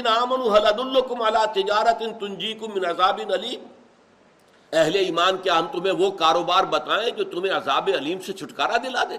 آمنوا 0.06 0.60
هل 0.60 0.66
ادلکم 0.66 1.22
علی 1.22 1.64
تجارت 1.64 2.20
تنجیکم 2.20 2.66
من 2.76 2.86
عذاب 2.86 3.22
علیم۔ 3.34 3.75
اہل 4.76 4.96
ایمان 4.96 5.38
کیا 5.38 5.60
ہم 5.60 5.68
تمہیں 5.72 5.94
وہ 5.94 6.12
کاروبار 6.12 6.64
بتائیں 6.64 7.12
جو 7.12 7.24
تمہیں 7.24 7.54
عذاب 7.54 7.90
علیم 7.98 8.20
سے 8.20 8.34
چھٹکارا 8.34 8.78
دلا 8.78 9.04
دے؟ 9.04 9.18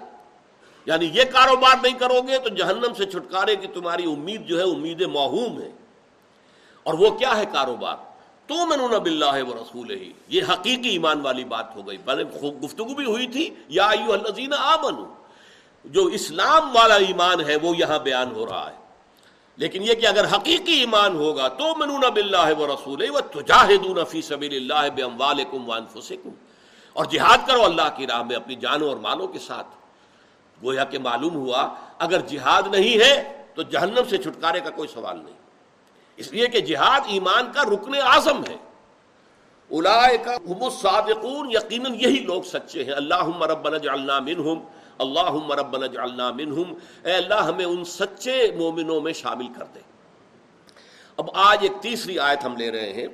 یعنی 0.85 1.09
یہ 1.13 1.23
کاروبار 1.23 1.75
نہیں 1.83 1.99
کرو 1.99 2.21
گے 2.27 2.37
تو 2.37 2.49
جہنم 2.49 2.93
سے 2.97 3.05
چھٹکارے 3.05 3.55
کی 3.55 3.67
تمہاری 3.67 4.03
امید 4.03 4.47
جو 4.47 4.57
ہے 4.57 4.63
امید 4.63 5.01
موہوم 5.01 5.61
ہے۔ 5.61 5.71
اور 6.83 6.93
وہ 6.93 7.09
کیا 7.09 7.37
ہے 7.37 7.43
کاروبار؟ 7.53 7.95
تو 8.47 8.65
منون 8.65 8.91
بلّہ 8.91 9.25
ہے 9.33 9.41
وہ 9.41 9.53
رسول 9.53 9.89
ہی 9.89 10.13
یہ 10.27 10.41
حقیقی 10.49 10.89
ایمان 10.89 11.21
والی 11.21 11.43
بات 11.43 11.75
ہو 11.75 11.87
گئی۔ 11.87 11.97
بلے 11.97 12.23
گفتگو 12.63 12.93
بھی 12.93 13.05
ہوئی 13.05 13.27
تھی۔ 13.27 13.55
یا 13.67 13.89
الزین 13.89 14.53
آ 14.53 14.75
جو 15.85 16.05
اسلام 16.05 16.75
والا 16.75 16.95
ایمان 16.95 17.41
ہے 17.41 17.55
وہ 17.55 17.77
یہاں 17.77 17.99
بیان 17.99 18.31
ہو 18.35 18.45
رہا 18.45 18.71
ہے۔ 18.71 18.86
لیکن 19.57 19.83
یہ 19.83 19.93
کہ 19.93 20.07
اگر 20.07 20.25
حقیقی 20.35 20.73
ایمان 20.73 21.15
ہوگا 21.15 21.47
تو 21.47 21.75
منون 21.75 22.03
بلّہ 22.13 22.59
و 22.59 22.67
رسول 22.67 23.05
وہ 23.09 23.19
تجاہدون 23.19 24.05
فی 24.05 24.21
سبیل 24.21 24.55
اللہ 24.55 24.89
بے 24.89 25.03
اموالکم 25.03 25.69
وانفسکم 25.69 26.29
اور 26.93 27.05
جہاد 27.05 27.37
کرو 27.47 27.63
اللہ 27.63 27.89
کی 27.95 28.07
راہ 28.07 28.23
میں 28.23 28.35
اپنی 28.35 28.55
جانوں 28.55 28.87
اور 28.89 28.97
مالوں 28.97 29.27
کے 29.27 29.39
ساتھ۔ 29.39 29.67
گویا 30.63 30.83
کہ 30.83 30.99
معلوم 30.99 31.35
ہوا 31.35 31.73
اگر 31.99 32.19
جہاد 32.19 32.61
نہیں 32.71 32.99
ہے 32.99 33.45
تو 33.55 33.61
جہنم 33.61 34.01
سے 34.09 34.17
چھٹکارے 34.17 34.59
کا 34.59 34.69
کوئی 34.69 34.89
سوال 34.93 35.17
نہیں۔ 35.17 35.35
اس 36.17 36.31
لیے 36.31 36.47
کہ 36.47 36.59
جہاد 36.59 37.01
ایمان 37.05 37.51
کا 37.53 37.63
رکن 37.63 37.95
اعظم 38.01 38.41
ہے۔ 38.49 38.55
اولائے 39.69 40.17
کا 40.17 40.31
الصادقون، 40.31 41.51
یقیناً 41.51 41.93
یہی 41.93 42.19
لوگ 42.19 42.41
سچے 42.41 42.83
ہیں۔ 42.83 42.93
اللہ 42.93 43.41
ربنا 43.41 43.77
جعلنا 43.77 44.19
منہم۔ 44.19 44.59
اللہ 44.99 45.53
ربنا 45.53 45.85
جعلنا 45.85 46.31
منہم۔ 46.31 46.73
اے 47.03 47.13
اللہ، 47.13 47.33
ہمیں 47.33 47.65
ان 47.65 47.83
سچے 47.83 48.51
مومنوں 48.57 49.01
میں 49.01 49.13
شامل 49.13 49.47
کر 49.47 49.65
دے۔ 49.75 49.79
اب 51.17 51.29
آج 51.33 51.57
ایک 51.61 51.71
تیسری 51.81 52.19
آیت 52.19 52.45
ہم 52.45 52.57
لے 52.57 52.71
رہے 52.71 52.93
ہیں۔ 52.93 53.07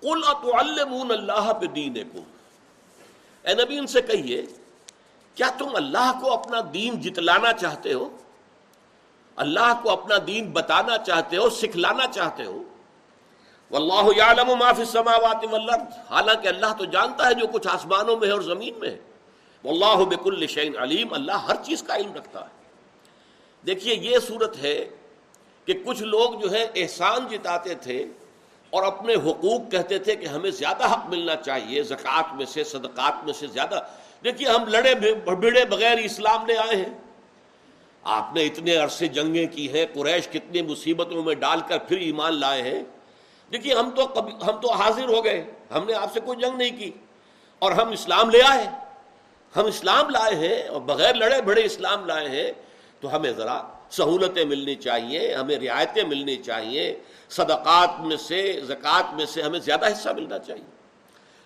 قل 0.00 0.20
اتعلمون 0.26 1.10
اللہ 1.10 1.52
پہ 1.52 1.66
دین 1.66 1.94
اے 3.42 3.54
نبی، 3.54 3.78
ان 3.78 3.86
سے 3.86 4.00
کہیے، 4.00 4.46
کیا 5.34 5.50
تم 5.58 5.68
اللہ 5.74 6.12
کو 6.20 6.32
اپنا 6.32 6.58
دین 6.74 7.00
جتلانا 7.00 7.52
چاہتے 7.52 7.92
ہو؟ 7.92 8.16
اللہ 9.36 9.80
کو 9.82 9.90
اپنا 9.90 10.14
دین 10.26 10.50
بتانا 10.50 10.98
چاہتے 10.98 11.36
ہو، 11.36 11.50
سکھلانا 11.50 12.06
چاہتے 12.06 12.44
ہو؟ 12.44 12.62
واللہ 13.70 14.16
یعلم 14.16 14.58
ما 14.58 14.72
فی 14.72 14.82
السماوات 14.82 15.44
والارض 15.50 16.10
حالانکہ 16.10 16.48
اللہ 16.48 16.72
تو 16.78 16.84
جانتا 16.84 17.26
ہے 17.26 17.34
جو 17.34 17.46
کچھ 17.46 17.68
آسمانوں 17.68 18.16
میں 18.16 18.28
ہے 18.28 18.32
اور 18.32 18.40
زمین 18.40 18.74
میں 18.78 18.90
ہے۔ 18.90 18.98
واللہ 19.64 20.04
بکل 20.04 20.46
شعین 20.46 20.78
علیم، 20.78 21.12
اللہ 21.12 21.32
ہر 21.32 21.54
چیز 21.62 21.82
کا 21.82 21.96
علم 21.96 22.14
رکھتا 22.14 22.40
ہے۔ 22.40 22.62
دیکھیے، 23.66 23.94
یہ 23.94 24.18
صورت 24.18 24.56
ہے 24.62 24.88
کہ 25.64 25.72
کچھ 25.84 26.02
لوگ 26.02 26.40
جو 26.40 26.50
ہے 26.50 26.66
احسان 26.74 27.26
جتاتے 27.30 27.74
تھے 27.74 28.06
اور 28.70 28.82
اپنے 28.82 29.14
حقوق 29.14 29.70
کہتے 29.70 29.98
تھے 29.98 30.16
کہ 30.16 30.26
ہمیں 30.26 30.50
زیادہ 30.50 30.92
حق 30.92 31.06
ملنا 31.08 31.36
چاہیے، 31.36 31.82
زکوٰۃ 31.82 32.34
میں 32.34 32.46
سے، 32.46 32.64
صدقات 32.64 33.24
میں 33.24 33.32
سے 33.32 33.46
زیادہ۔ 33.46 33.80
دیکھیے، 34.24 34.48
ہم 34.48 34.64
لڑے 34.66 34.94
بھڑے 35.14 35.64
بغیر 35.64 35.98
اسلام 35.98 36.46
نے 36.46 36.56
آئے 36.56 36.76
ہیں۔ 36.76 36.98
آپ 38.02 38.34
نے 38.34 38.44
اتنے 38.44 38.76
عرصے 38.76 39.08
جنگیں 39.08 39.46
کی 39.46 39.72
ہیں، 39.72 39.86
قریش 39.94 40.28
کتنی 40.28 40.62
مصیبتوں 40.62 41.22
میں 41.22 41.34
ڈال 41.34 41.60
کر 41.68 41.78
پھر 41.78 41.96
ایمان 41.96 42.34
لائے 42.40 42.62
ہیں۔ 42.62 42.82
دیکھیے، 43.52 43.74
ہم 43.74 43.90
تو 43.90 44.12
ہم 44.20 44.60
تو 44.60 44.72
حاضر 44.72 45.08
ہو 45.08 45.24
گئے۔ 45.24 45.44
ہم 45.70 45.84
نے 45.86 45.92
آپ 45.92 46.12
سے 46.12 46.20
کوئی 46.20 46.38
جنگ 46.40 46.56
نہیں 46.56 46.76
کی 46.78 46.90
اور 47.58 47.72
ہم 47.72 47.88
اسلام 47.88 48.30
لے 48.30 48.40
آئے۔ 48.48 48.91
ہم 49.56 49.64
اسلام 49.64 50.10
لائے 50.10 50.34
ہیں 50.34 50.68
اور 50.68 50.80
بغیر 50.80 51.14
لڑے 51.14 51.42
بڑے 51.42 51.64
اسلام 51.64 52.06
لائے 52.06 52.28
ہیں، 52.28 52.52
تو 53.00 53.16
ہمیں 53.16 53.32
ذرا 53.32 53.62
سہولتیں 53.90 54.44
ملنی 54.44 54.74
چاہیے، 54.74 55.34
ہمیں 55.34 55.56
رعایتیں 55.56 56.04
ملنی 56.04 56.36
چاہیے، 56.36 57.00
صدقات 57.30 58.00
میں 58.00 58.16
سے، 58.16 58.60
زکوٰۃ 58.66 59.14
میں 59.14 59.26
سے 59.26 59.42
ہمیں 59.42 59.58
زیادہ 59.58 59.92
حصہ 59.92 60.08
ملنا 60.08 60.38
چاہیے۔ 60.38 60.64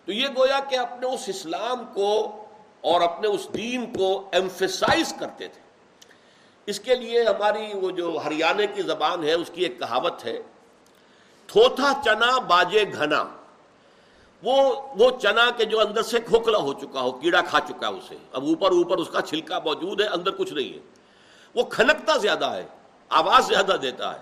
تو 0.04 0.12
یہ 0.12 0.26
گویا 0.36 0.60
کہ 0.68 0.76
اپنے 0.76 1.06
اس 1.06 1.24
اسلام 1.26 1.84
کو 1.94 2.44
اور 2.80 3.00
اپنے 3.00 3.28
اس 3.28 3.48
دین 3.54 3.92
کو 3.92 4.28
ایمفیسائز 4.32 5.14
کرتے 5.20 5.48
تھے۔ 5.48 5.60
اس 6.66 6.80
کے 6.80 6.94
لیے 6.94 7.24
ہماری 7.24 7.66
وہ 7.74 7.90
جو 7.90 8.18
ہریانہ 8.24 8.62
کی 8.74 8.82
زبان 8.82 9.24
ہے، 9.24 9.32
اس 9.32 9.50
کی 9.54 9.62
ایک 9.62 9.78
کہاوت 9.78 10.24
ہے، 10.24 10.38
تھوتھا 11.46 11.92
چنا 12.04 12.38
باجے 12.38 12.84
گھنا۔ 12.92 13.35
وہ 14.42 14.82
وہ 14.98 15.10
چنا 15.22 15.50
کے 15.56 15.64
جو 15.64 15.80
اندر 15.80 16.02
سے 16.02 16.20
کھوکھلا 16.20 16.58
ہو 16.58 16.72
چکا 16.72 17.00
ہو، 17.00 17.12
کیڑا 17.12 17.40
کھا 17.40 17.60
چکا 17.60 17.88
ہے 17.88 17.92
اسے۔ 17.92 18.16
اب 18.32 18.44
اوپر 18.44 18.70
اوپر 18.70 18.98
اس 18.98 19.08
کا 19.08 19.22
چھلکا 19.22 19.58
موجود 19.58 20.00
ہے، 20.00 20.06
اندر 20.06 20.30
کچھ 20.30 20.52
نہیں 20.52 20.72
ہے۔ 20.72 20.78
وہ 21.54 21.62
کھنکتا 21.62 22.16
زیادہ 22.16 22.46
ہے، 22.46 22.66
آواز 23.08 23.48
زیادہ 23.48 23.76
دیتا 23.82 24.14
ہے۔ 24.14 24.20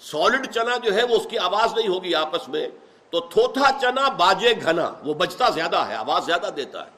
سالڈ 0.00 0.50
چنا 0.54 0.76
جو 0.76 0.94
ہے، 0.94 1.02
وہ 1.04 1.16
اس 1.16 1.26
کی 1.30 1.38
آواز 1.38 1.78
نہیں 1.78 1.88
ہوگی 1.88 2.14
آپس 2.14 2.48
میں۔ 2.48 2.68
تو 3.10 3.20
تھوتھا 3.20 3.70
چنا 3.80 4.08
باجے 4.08 4.54
گھنا، 4.64 4.92
وہ 5.04 5.14
بجتا 5.14 5.50
زیادہ 5.50 5.76
ہے، 5.76 5.94
آواز 5.94 6.26
زیادہ 6.26 6.50
دیتا 6.56 6.86
ہے۔ 6.86 6.90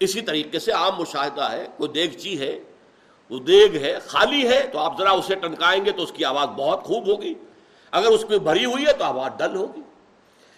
اسی 0.00 0.20
طریقے 0.20 0.58
سے 0.58 0.72
عام 0.72 0.92
مشاہدہ 0.98 1.42
ہے، 1.42 1.66
کوئی 1.76 1.90
دیگچی 1.90 2.40
ہے، 2.40 2.58
وہ 3.30 3.38
دیگ 3.38 3.76
ہے، 3.76 3.98
خالی 4.06 4.48
ہے، 4.48 4.66
تو 4.72 4.78
آپ 4.78 4.98
ذرا 4.98 5.10
اسے 5.10 5.34
ٹنکائیں 5.34 5.84
گے 5.84 5.92
تو 5.92 6.02
اس 6.02 6.12
کی 6.12 6.24
آواز 6.24 6.48
بہت 6.48 6.84
خوب 6.84 7.06
ہوگی۔ 7.06 7.34
اگر 7.90 8.06
اس 8.06 8.24
میں 8.30 8.38
بھری 8.38 8.64
ہوئی 8.64 8.86
ہے 8.86 8.92
تو 8.92 9.04
آواز 9.04 9.30
ڈل 9.38 9.56
ہوگی۔ 9.56 9.80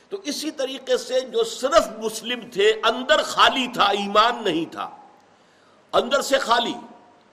تو 0.09 0.17
اسی 0.25 0.51
طریقے 0.51 0.97
سے 0.97 1.21
جو 1.21 1.45
صرف 1.45 1.89
مسلم 1.99 2.41
تھے، 2.53 2.73
اندر 2.85 3.23
خالی 3.23 3.67
تھا، 3.75 3.85
ایمان 3.85 4.45
نہیں 4.45 4.73
تھا۔ 4.73 4.91
اندر 5.93 6.21
سے 6.21 6.39
خالی، 6.39 6.75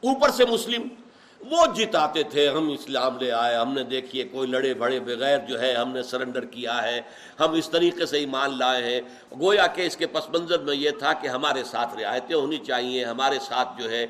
اوپر 0.03 0.29
سے 0.29 0.45
مسلم۔ 0.45 0.81
وہ 1.49 1.65
جتاتے 1.75 2.23
تھے، 2.23 2.49
ہم 2.49 2.69
اسلام 2.69 3.17
لے 3.17 3.31
آئے، 3.31 3.55
ہم 3.55 3.73
نے 3.73 3.83
دیکھیے 3.83 4.23
کوئی 4.23 4.49
لڑے 4.49 4.73
بڑے 4.73 4.99
بغیر 4.99 5.37
جو 5.37 5.61
ہے، 5.61 5.73
ہم 5.73 5.89
نے 5.89 6.03
سرنڈر 6.03 6.45
کیا 6.45 6.83
ہے، 6.83 7.01
ہم 7.39 7.51
اس 7.51 7.69
طریقے 7.69 8.05
سے 8.05 8.17
ایمان 8.17 8.57
لائے 8.57 8.83
ہیں۔ 8.83 9.01
گویا 9.39 9.67
کہ 9.67 9.81
اس 9.81 9.97
کے 9.97 10.07
پس 10.07 10.29
منظر 10.29 10.59
میں 10.59 10.75
یہ 10.75 10.91
تھا 10.91 11.13
کہ 11.13 11.27
ہمارے 11.27 11.63
ساتھ 11.63 11.95
رعایتیں 11.95 12.35
ہونی 12.35 12.57
چاہیے، 12.57 13.05
ہمارے 13.05 13.39
ساتھ 13.39 13.81
جو 13.81 13.89
ہے 13.89 14.07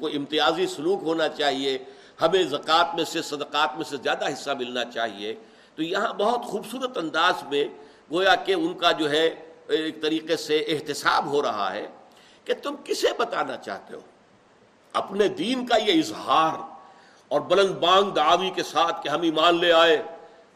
کوئی 0.00 0.16
امتیازی 0.16 0.66
سلوک 0.66 1.00
ہونا 1.02 1.28
چاہیے۔ 1.28 1.78
ہمیں 2.20 2.42
زکوٰۃ 2.42 2.94
میں 2.94 3.04
سے، 3.04 3.22
صدقات 3.22 3.76
میں 3.76 3.84
سے 3.84 3.96
زیادہ 3.96 4.32
حصہ 4.32 4.50
ملنا 4.50 4.84
چاہیے۔ 4.84 5.34
تو 5.74 5.82
یہاں 5.82 6.12
بہت 6.12 6.44
خوبصورت 6.44 6.98
انداز 6.98 7.42
میں 7.50 7.64
گویا 8.10 8.34
کہ 8.34 8.52
ان 8.52 8.74
کا 8.74 8.92
جو 8.92 9.10
ہے، 9.10 9.26
ایک 9.68 10.02
طریقے 10.02 10.36
سے 10.36 10.56
احتساب 10.56 11.26
ہو 11.26 11.42
رہا 11.42 11.72
ہے 11.72 11.86
کہ 12.44 12.54
تم 12.62 12.74
کسے 12.84 13.08
بتانا 13.18 13.56
چاہتے 13.56 13.94
ہو؟ 13.94 14.00
اپنے 14.92 15.28
دین 15.28 15.66
کا 15.66 15.76
یہ 15.76 15.98
اظہار 15.98 16.60
اور 17.28 17.40
بلند 17.40 17.74
بانگ 17.74 18.10
دعوی 18.10 18.50
کے 18.50 18.62
ساتھ 18.62 19.02
کہ 19.02 19.08
ہم 19.08 19.22
ایمان 19.22 19.60
لے 19.60 19.72
آئے، 19.72 20.02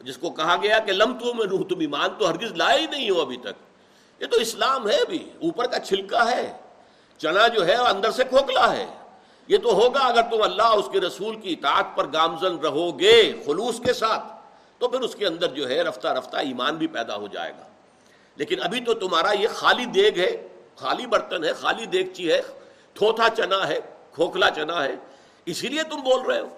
جس 0.01 0.19
کو 0.19 0.31
کہا 0.31 0.57
گیا 0.63 0.79
کہ 0.79 0.93
لم 0.93 1.19
تو 1.19 1.35
میں 1.35 1.47
روح، 1.47 1.61
تم 1.69 1.81
ایمان 1.81 2.11
تو 2.19 2.31
ہرگز 2.31 2.53
لائے 2.53 2.81
ہی 2.81 2.87
نہیں 2.87 3.11
ہو 3.11 3.21
ابھی 3.21 3.37
تک۔ 3.37 4.23
یہ 4.23 4.27
تو 4.27 4.37
اسلام 4.37 4.89
ہے 4.89 4.97
ابھی 4.97 5.31
اوپر 5.43 5.67
کا 5.67 5.79
چھلکا 5.79 6.31
ہے، 6.31 6.53
چنا 7.19 7.49
جو 7.49 7.67
ہے 7.67 7.75
اندر 7.75 8.11
سے 8.11 8.25
کھوکھلا 8.25 8.73
ہے۔ 8.77 8.87
یہ 9.49 9.59
تو 9.59 9.73
ہوگا 9.75 10.01
اگر 10.01 10.23
تم 10.23 10.43
اللہ 10.43 10.63
اس 10.63 10.89
کے 10.93 11.01
رسول 11.01 11.37
کی 11.37 11.53
اطاعت 11.53 11.97
پر 11.97 12.07
گامزن 12.13 12.57
رہو 12.59 12.99
گے 12.99 13.43
خلوص 13.47 13.81
کے 13.81 13.93
ساتھ۔ 13.93 14.36
تو 14.79 14.89
پھر 14.89 15.01
اس 15.01 15.15
کے 15.15 15.27
اندر 15.27 15.49
جو 15.49 15.69
ہے 15.69 15.83
رفتہ 15.83 16.09
رفتہ 16.09 16.37
ایمان 16.37 16.77
بھی 16.77 16.87
پیدا 16.87 17.17
ہو 17.17 17.27
جائے 17.27 17.53
گا۔ 17.53 17.67
لیکن 18.37 18.63
ابھی 18.63 18.81
تو 18.81 18.95
تمہارا 18.95 19.33
یہ 19.33 19.49
خالی 19.49 19.85
دیگ 19.85 20.19
ہے، 20.19 20.49
خالی 20.77 21.07
برتن 21.07 21.45
ہے، 21.45 21.53
خالی 21.53 21.87
دیگچی 21.87 22.33
ہے، 22.33 22.43
تھوتھا 22.95 23.29
چنا 23.37 23.69
ہے، 23.69 23.79
کھوکھلا 24.13 24.51
چنا 24.51 24.85
ہے، 24.85 24.95
اسی 25.45 25.69
لیے 25.69 25.83
تم 25.83 26.01
بول 26.01 26.21
رہے 26.21 26.41
ہو۔ 26.41 26.49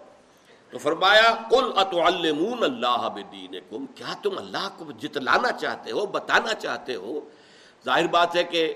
تو 0.70 0.78
فرمایا 0.78 1.34
کل 1.50 1.72
اتعلمون 1.76 2.64
اللہ 2.64 3.08
بدینکم، 3.14 3.86
کیا 3.86 4.14
تم 4.22 4.38
اللہ 4.38 4.68
کو 4.76 4.92
جتلانا 4.92 5.52
چاہتے 5.52 5.90
ہو، 5.90 6.06
بتانا 6.06 6.54
چاہتے 6.54 6.94
ہو؟ 6.94 7.20
ظاہر 7.84 8.06
بات 8.06 8.36
ہے 8.36 8.44
کہ 8.44 8.74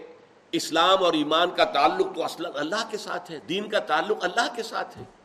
اسلام 0.53 1.05
اور 1.05 1.13
ایمان 1.13 1.51
کا 1.51 1.65
تعلق 1.65 2.15
تو 2.15 2.25
اصل 2.25 2.47
اللہ 2.55 2.91
کے 2.91 2.97
ساتھ 2.97 3.31
ہے، 3.31 3.39
دین 3.49 3.69
کا 3.69 3.79
تعلق 3.79 4.25
اللہ 4.25 4.55
کے 4.57 4.63
ساتھ 4.63 4.99
ہے۔ 4.99 5.22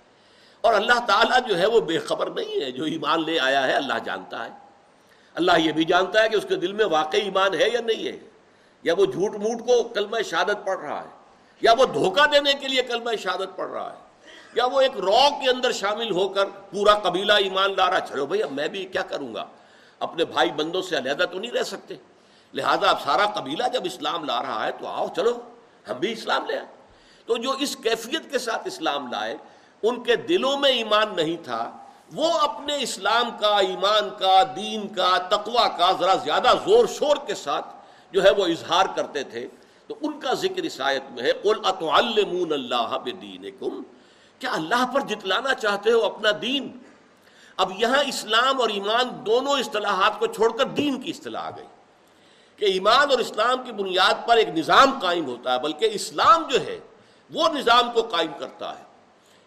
اور 0.68 0.74
اللہ 0.74 1.00
تعالیٰ 1.08 1.40
جو 1.48 1.58
ہے 1.58 1.66
وہ 1.66 1.80
بے 1.82 1.98
خبر 2.00 2.30
نہیں 2.30 2.62
ہے، 2.62 2.72
جو 2.72 2.84
ایمان 2.84 3.24
لے 3.26 3.40
آیا 3.40 3.66
ہے، 3.68 3.74
اللہ 3.74 4.00
جانتا 4.06 4.44
ہے۔ 4.46 4.50
اللہ 5.36 5.60
یہ 5.60 5.72
بھی 5.72 5.84
جانتا 5.86 6.24
ہے 6.24 6.30
کہ 6.30 6.36
اس 6.36 6.46
کے 6.50 6.56
دل 6.56 6.74
میں 6.74 6.86
واقعی 6.92 7.22
ایمان 7.22 7.54
ہے 7.54 7.68
یا 7.74 7.82
نہیں 7.82 8.08
ہے۔ 8.08 8.18
یا 8.84 8.94
وہ 8.98 9.06
جھوٹ 9.06 9.36
موٹ 9.36 9.60
کو 9.68 9.84
کلمہ 9.90 10.22
شہادت 10.22 10.66
پڑھ 10.66 10.80
رہا 10.80 11.00
ہے، 11.02 11.10
یا 11.62 11.74
وہ 11.78 11.86
دھوکہ 11.86 12.26
دینے 12.26 12.54
کے 12.54 12.68
لیے 12.68 12.84
کلمہ 12.84 13.16
شہادت 13.16 13.56
پڑھ 13.56 13.72
رہا 13.72 13.92
ہے، 13.94 14.30
یا 14.56 14.66
وہ 14.66 14.82
ایک 14.82 14.98
رو 14.98 15.22
کے 15.42 15.50
اندر 15.50 15.72
شامل 15.72 16.12
ہو 16.12 16.28
کر 16.30 16.46
پورا 16.72 16.94
قبیلہ 17.00 17.34
ایمان 17.44 17.74
لا 17.78 17.90
رہا 17.92 18.00
چلو 18.00 18.26
بھائی، 18.26 18.44
اب 18.44 18.52
میں 18.52 18.68
بھی 18.68 18.86
کیا 18.86 19.02
کروں 19.02 19.34
گا؟ 19.36 19.46
اپنے 20.00 20.26
بھائی 20.26 20.52
بندوں 20.52 20.82
سے 20.82 20.98
علیحدہ 20.98 21.26
تو 21.32 21.40
نہیں 21.40 21.52
رہ 21.52 21.64
سکتے۔ 21.64 21.96
لہذا 22.54 22.90
اب 22.90 23.02
سارا 23.04 23.26
قبیلہ 23.32 23.68
جب 23.74 23.86
اسلام 23.86 24.24
لا 24.24 24.42
رہا 24.42 24.66
ہے 24.66 24.72
تو 24.72 24.88
آؤ 24.88 25.08
چلو، 25.16 25.34
ہم 25.90 26.00
بھی 26.00 26.12
اسلام 26.12 26.46
لے 26.46 26.58
آئے 26.58 26.66
تو 27.28 27.38
جو 27.38 27.52
اس 27.60 27.76
کیفیت 27.76 28.32
کے 28.32 28.40
ساتھ 28.40 28.68
اسلام 28.68 29.12
لائے 29.12 29.36
ان 29.84 30.04
کے 30.04 30.16
دلوں 30.16 30.60
میں 30.60 30.70
ایمان 30.70 31.16
نہیں 31.16 31.44
تھا، 31.44 31.78
وہ 32.14 32.32
اپنے 32.40 32.78
اسلام 32.80 33.38
کا، 33.40 33.58
ایمان 33.58 34.10
کا، 34.20 34.44
دین 34.56 34.88
کا 34.88 35.18
تقوا 35.18 35.68
کا 35.68 35.92
ذرا 36.00 36.14
زیادہ 36.16 36.54
زور 36.68 36.86
شور 36.86 37.18
کے 37.28 37.36
ساتھ 37.36 37.68
جو 38.12 38.24
ہے 38.24 38.30
وہ 38.32 38.46
اظہار 38.46 38.86
کرتے 38.96 39.24
تھے۔ 39.24 39.48
تو 39.88 39.96
ان 40.02 40.20
کا 40.20 40.34
ذکر 40.34 40.64
اس 40.64 40.82
آیت 40.82 41.12
میں 41.12 41.24
ہے، 41.24 41.32
قل 41.32 41.54
اتعلمون 41.64 42.54
اللہ 42.54 42.98
بدینکم 43.06 43.84
کیا 44.40 44.54
اللہ 44.54 44.86
پر 44.94 45.00
جتلانا 45.00 45.54
چاہتے 45.54 45.92
ہو 45.92 46.06
اپنا 46.06 46.30
دین؟ 46.42 46.78
اب 47.58 47.72
یہاں 47.78 48.04
اسلام 48.08 48.62
اور 48.62 48.70
ایمان 48.70 49.26
دونوں 49.26 49.54
اصطلاحات 49.54 50.20
کو 50.20 50.28
چھوڑ 50.28 50.58
کر 50.58 50.66
دین 50.66 51.02
کی 51.02 51.10
اصطلاح 51.10 51.42
آ 51.42 51.50
گئی۔ 51.50 51.66
کہ 52.56 52.66
ایمان 52.66 53.12
اور 53.12 53.20
اسلام 53.20 53.64
کی 53.64 53.72
بنیاد 53.72 54.28
پر 54.28 54.38
ایک 54.38 54.50
نظام 54.50 55.00
قائم 55.02 55.26
ہوتا 55.26 55.54
ہے، 55.54 55.60
بلکہ 55.60 55.90
اسلام 55.94 56.48
جو 56.48 56.62
ہے 56.62 56.80
وہ 57.34 57.50
نظام 57.50 57.92
کو 57.94 58.02
قائم 58.02 58.32
کرتا 58.40 58.80
ہے۔ 58.80 58.87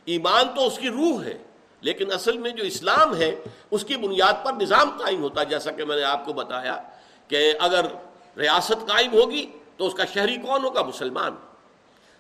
ایمان 0.05 0.49
تو 0.55 0.67
اس 0.67 0.79
کی 0.79 0.89
روح 0.89 1.25
ہے، 1.25 1.39
لیکن 1.81 2.13
اصل 2.13 2.39
میں 2.39 2.51
جو 2.51 2.65
اسلام 2.65 3.17
ہے، 3.17 3.35
اس 3.71 3.85
کی 3.85 3.97
بنیاد 3.97 4.45
پر 4.45 4.53
نظام 4.61 4.91
قائم 4.99 5.23
ہوتا 5.23 5.41
ہے۔ 5.41 5.47
جیسا 5.47 5.71
کہ 5.71 5.85
میں 5.85 5.97
نے 5.97 6.03
آپ 6.03 6.25
کو 6.25 6.33
بتایا 6.33 6.83
کہ 7.29 7.53
اگر 7.61 7.87
ریاست 8.37 8.89
قائم 8.89 9.13
ہوگی 9.13 9.47
تو 9.77 9.87
اس 9.87 9.95
کا 9.95 10.05
شہری 10.05 10.37
کون 10.37 10.65
ہوگا؟ 10.65 10.83
مسلمان۔ 10.83 11.35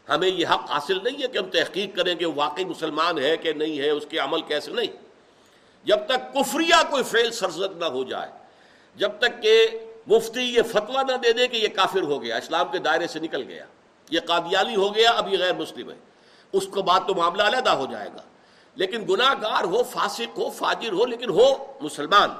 ہمیں 0.09 0.29
یہ 0.29 0.47
حق 0.47 0.71
حاصل 0.71 0.99
نہیں 1.05 1.23
ہے 1.23 1.29
کہ 1.29 1.39
ہم 1.39 1.51
تحقیق 1.51 1.97
کریں 1.97 2.15
کہ 2.15 2.27
واقعی 2.27 2.65
مسلمان 2.65 3.19
ہے 3.19 3.37
کہ 3.37 3.53
نہیں 3.53 3.79
ہے، 3.79 3.91
اس 3.91 4.07
کے 4.09 4.19
عمل 4.19 4.41
کیسے 4.43 4.71
نہیں۔ 4.73 4.97
جب 5.85 5.99
تک 6.07 6.35
کفریہ 6.35 6.83
کوئی 6.91 7.03
فیل 7.03 7.31
سرزد 7.31 7.79
نہ 7.79 7.85
ہو 7.85 8.05
جائے، 8.05 8.31
جب 8.97 9.11
تک 9.19 9.43
کہ 9.43 9.67
مفتی 10.07 10.43
یہ 10.43 10.63
فتویٰ 10.63 11.05
نہ 11.05 11.17
دے 11.17 11.33
دے 11.33 11.49
کہ 11.49 11.57
یہ 11.57 11.69
کافر 11.69 12.03
ہو 12.03 12.23
گیا، 12.23 12.37
اسلام 12.37 12.67
کے 12.73 12.79
دائرے 12.79 13.07
سے 13.07 13.19
نکل 13.19 13.43
گیا، 13.49 13.65
یہ 14.11 14.21
قادیانی 14.27 14.77
ہو 14.77 14.95
گیا، 14.95 15.11
اب 15.11 15.33
یہ 15.33 15.39
غیر 15.39 15.55
مسلم 15.55 15.91
ہے۔ 15.91 15.97
اس 16.53 16.67
کو 16.67 16.83
بعد 16.83 17.01
تو 17.09 17.15
معاملہ 17.15 17.43
علیحدہ 17.43 17.71
ہو 17.71 17.87
جائے 17.91 18.09
گا۔ 18.09 18.23
لیکن 18.75 19.05
گناہ 19.09 19.35
گار 19.43 19.65
ہو، 19.65 19.83
فاسق 19.83 20.39
ہو، 20.39 20.51
فاجر 20.51 20.93
ہو، 20.93 21.07
لیکن 21.07 21.31
ہو 21.31 21.73
مسلمان۔ 21.81 22.31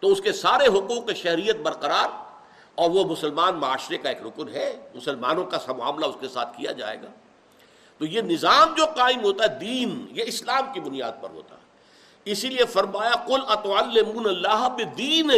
تو 0.00 0.12
اس 0.12 0.20
کے 0.20 0.32
سارے 0.32 0.66
حقوق 0.66 1.10
شہریت 1.16 1.56
برقرار 1.56 2.08
اور 2.74 2.90
وہ 2.90 3.04
مسلمان 3.04 3.54
معاشرے 3.54 3.98
کا 3.98 4.08
ایک 4.08 4.22
رکن 4.22 4.48
ہے۔ 4.48 4.88
مسلمانوں 4.94 5.44
کا 5.44 5.58
سا 5.58 5.72
معاملہ 5.72 6.06
اس 6.06 6.14
کے 6.20 6.28
ساتھ 6.28 6.56
کیا 6.56 6.72
جائے 6.72 7.02
گا۔ 7.02 7.08
تو 7.98 8.04
یہ 8.04 8.22
نظام 8.22 8.74
جو 8.74 8.84
قائم 8.96 9.24
ہوتا 9.24 9.44
ہے، 9.44 9.58
دین، 9.58 10.06
یہ 10.10 10.24
اسلام 10.26 10.72
کی 10.72 10.80
بنیاد 10.80 11.12
پر 11.22 11.30
ہوتا 11.30 11.54
ہے۔ 11.54 11.62
اسی 12.24 12.48
لیے 12.48 12.64
فرمایا 12.64 13.12
کل 13.26 13.40
اطوال 13.48 13.98
اللہ 14.26 14.68
دین 14.96 15.30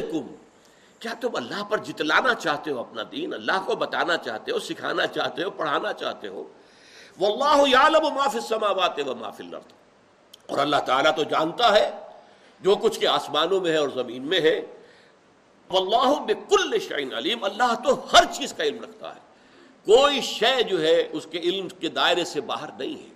کیا 0.98 1.14
تم 1.20 1.28
اللہ 1.34 1.64
پر 1.64 1.78
جتلانا 1.78 2.34
چاہتے 2.34 2.70
ہو 2.70 2.80
اپنا 2.80 3.02
دین؟ 3.12 3.34
اللہ 3.34 3.52
کو 3.66 3.76
بتانا 3.76 4.16
چاہتے 4.16 4.52
ہو، 4.52 4.58
سکھانا 4.58 5.06
چاہتے 5.06 5.42
ہو، 5.42 5.50
پڑھانا 5.50 5.92
چاہتے 5.92 6.28
ہو؟ 6.28 6.44
واللہ 7.20 7.68
یعلم 7.68 8.14
ما 8.14 8.28
فی 8.28 8.38
السماوات 8.38 9.00
و 9.06 9.14
ما 9.14 9.30
فی 9.30 9.44
الارض۔ 9.44 9.72
اور 10.46 10.58
اللہ 10.58 10.76
تعالیٰ 10.76 11.16
تو 11.16 11.22
جانتا 11.22 11.72
ہے 11.72 11.90
جو 12.60 12.76
کچھ 12.76 13.00
کے 13.00 13.08
آسمانوں 13.08 13.60
میں 13.60 13.70
ہے 13.70 13.76
اور 13.76 13.88
زمین 13.88 14.22
میں 14.22 14.40
ہے۔ 14.40 14.66
واللہ 15.70 16.20
بکل 16.20 16.78
شعین 16.78 17.14
علیم۔ 17.14 17.44
اللہ 17.44 17.74
تو 17.84 18.06
ہر 18.12 18.24
چیز 18.32 18.52
کا 18.52 18.64
علم 18.64 18.82
رکھتا 18.82 19.14
ہے۔ 19.14 19.20
کوئی 19.84 20.20
شے 20.20 20.62
جو 20.62 20.80
ہے 20.80 21.08
اس 21.12 21.26
کے 21.30 21.38
علم 21.38 21.68
کے 21.68 21.88
دائرے 21.88 22.24
سے 22.24 22.40
باہر 22.40 22.68
نہیں 22.78 23.02
ہے۔ 23.02 23.14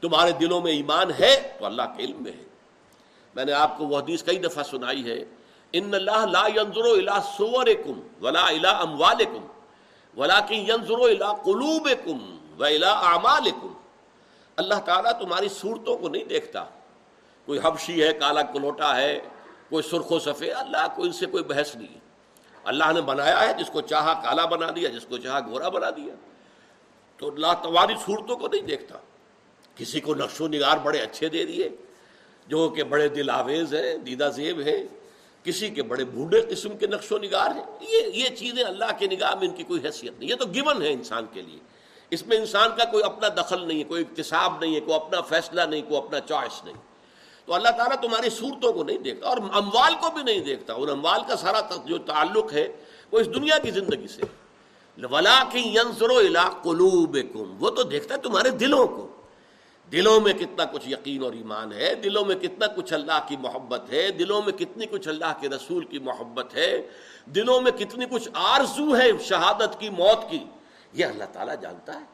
تمہارے 0.00 0.32
دلوں 0.32 0.60
میں 0.60 0.72
ایمان 0.72 1.10
ہے 1.18 1.52
تو 1.58 1.66
اللہ 1.66 1.82
کے 1.96 2.02
علم 2.02 2.16
میں 2.20 2.32
ہے۔ 2.32 2.44
میں 3.34 3.44
نے 3.44 3.52
آپ 3.52 3.78
کو 3.78 3.86
وہ 3.86 3.98
حدیث 3.98 4.22
کئی 4.22 4.38
دفعہ 4.38 4.62
سنائی 4.62 5.10
ہے۔ 5.10 5.24
ان 5.72 5.94
اللہ 5.94 6.26
لا 6.30 6.46
ينظر 6.46 6.84
الى 6.84 7.20
صورکم 7.36 8.24
ولا 8.24 8.46
الى 8.46 8.68
اموالکم 8.78 9.46
ولكن 10.16 10.54
ينظر 10.54 10.98
الى 10.98 11.42
قلوبکم۔ 11.44 12.38
و 12.58 12.64
اعمالکم 12.88 13.72
اللہ 14.56 14.74
تعالیٰ 14.74 15.20
تمہاری 15.20 15.48
صورتوں 15.48 15.96
کو 15.96 16.08
نہیں 16.08 16.24
دیکھتا۔ 16.24 16.64
کوئی 17.46 17.58
حبشی 17.62 18.02
ہے، 18.02 18.12
کالا 18.12 18.42
کلوٹا 18.42 18.96
ہے، 18.96 19.20
کوئی 19.68 19.82
سرخ 19.90 20.12
و 20.12 20.18
سفید، 20.18 20.52
اللہ 20.56 20.86
کو 20.96 21.02
ان 21.02 21.12
سے 21.12 21.26
کوئی 21.26 21.44
بحث 21.44 21.76
نہیں 21.76 21.98
اللہ 22.64 22.92
نے 22.94 23.00
بنایا 23.00 23.40
ہے 23.40 23.52
جس 23.52 23.70
کو 23.70 23.80
چاہا 23.80 24.22
کالا 24.22 24.44
بنا 24.44 24.66
دیا، 24.76 24.88
جس 24.88 25.04
کو 25.04 25.18
چاہا 25.18 25.40
گورا 25.40 25.68
بنا 25.68 25.90
دیا۔ 25.90 26.14
تو 27.16 27.28
اللہ 27.28 27.46
تمہاری 27.62 27.94
صورتوں 28.06 28.36
کو 28.36 28.48
نہیں 28.48 28.62
دیکھتا۔ 28.62 28.98
کسی 29.76 30.00
کو 30.00 30.14
نقش 30.14 30.40
و 30.40 30.48
نگار 30.48 30.76
بڑے 30.76 30.98
اچھے 30.98 31.28
دے 31.28 31.44
دیے، 31.44 31.68
جو 32.46 32.68
کہ 32.68 32.84
بڑے 32.84 33.08
دل 33.08 33.30
آویز 33.30 33.74
ہیں، 33.74 33.96
دیدہ 33.96 34.30
زیب 34.34 34.60
ہیں۔ 34.60 34.84
کسی 35.44 35.70
کے 35.70 35.82
بڑے 35.82 36.04
بوڑھے 36.04 36.40
قسم 36.40 36.76
کے 36.76 36.86
نقش 36.86 37.12
و 37.12 37.18
نگار 37.18 37.50
ہیں۔ 37.50 37.64
یہ 37.80 38.00
یہ 38.14 38.36
چیزیں 38.36 38.64
اللہ 38.64 38.98
کے 38.98 39.06
نگاہ 39.06 39.34
میں 39.34 39.48
ان 39.48 39.54
کی 39.54 39.62
کوئی 39.62 39.80
حیثیت 39.84 40.18
نہیں 40.18 40.30
یہ 40.30 40.34
تو 40.34 40.44
گون 40.46 40.82
ہے 40.82 40.92
انسان 40.92 41.26
کے 41.32 41.42
لیے۔ 41.42 41.73
اس 42.14 42.26
میں 42.26 42.36
انسان 42.36 42.68
کا 42.78 42.84
کوئی 42.84 43.04
اپنا 43.04 43.28
دخل 43.28 43.68
نہیں 43.68 43.78
ہے، 43.78 43.84
کوئی 43.84 44.02
اقتصاب 44.02 44.60
نہیں 44.60 44.74
ہے، 44.74 44.80
کوئی 44.80 44.94
اپنا 44.94 45.20
فیصلہ 45.20 45.62
نہیں، 45.62 45.82
کوئی 45.82 45.96
اپنا 45.96 46.20
چوائس 46.20 46.64
نہیں۔ 46.64 46.76
تو 47.46 47.54
اللہ 47.54 47.68
تعالیٰ 47.68 47.96
تمہاری 48.00 48.30
صورتوں 48.30 48.72
کو 48.72 48.84
نہیں 48.84 48.98
دیکھتا 48.98 49.28
اور 49.28 49.36
اموال 49.36 49.94
کو 50.00 50.10
بھی 50.10 50.22
نہیں 50.22 50.40
دیکھتا۔ 50.40 50.72
اور 50.72 50.88
اموال 50.88 51.20
کا 51.28 51.36
سارا 51.36 51.60
جو 51.84 51.98
تعلق 51.98 52.52
ہے، 52.52 52.72
وہ 53.12 53.20
اس 53.20 53.26
دنیا 53.26 53.58
کی 53.58 53.70
زندگی 53.70 54.06
سے 54.08 54.22
ولا 55.10 55.42
کی 55.52 55.74
قلوب 56.62 57.18
وہ 57.58 57.70
تو 57.70 57.82
دیکھتا 57.82 58.14
ہے 58.14 58.20
تمہارے 58.20 58.50
دلوں 58.50 58.86
کو۔ 58.86 59.08
دلوں 59.92 60.20
میں 60.20 60.32
کتنا 60.32 60.64
کچھ 60.64 60.88
یقین 60.88 61.24
اور 61.24 61.32
ایمان 61.32 61.72
ہے، 61.72 61.94
دلوں 61.94 62.24
میں 62.24 62.36
کتنا 62.36 62.66
کچھ 62.66 62.92
اللہ 62.92 63.26
کی 63.28 63.36
محبت 63.36 63.92
ہے، 63.92 64.10
دلوں 64.10 64.42
میں 64.42 64.52
کتنی 64.52 64.86
کچھ 64.86 65.08
اللہ 65.08 65.32
کے 65.40 65.48
رسول 65.48 65.84
کی 65.84 65.98
محبت 65.98 66.54
ہے، 66.54 66.88
دلوں 67.26 67.60
میں 67.60 67.72
کتنی 67.72 68.04
کچھ 68.10 68.28
آرزو 68.34 68.96
ہے 68.96 69.10
شہادت 69.24 69.80
کی، 69.80 69.90
موت 69.90 70.30
کی۔ 70.30 70.38
یہ 70.94 71.04
اللہ 71.04 71.24
تعالیٰ 71.32 71.54
جانتا 71.60 71.94
ہے۔ 71.94 72.04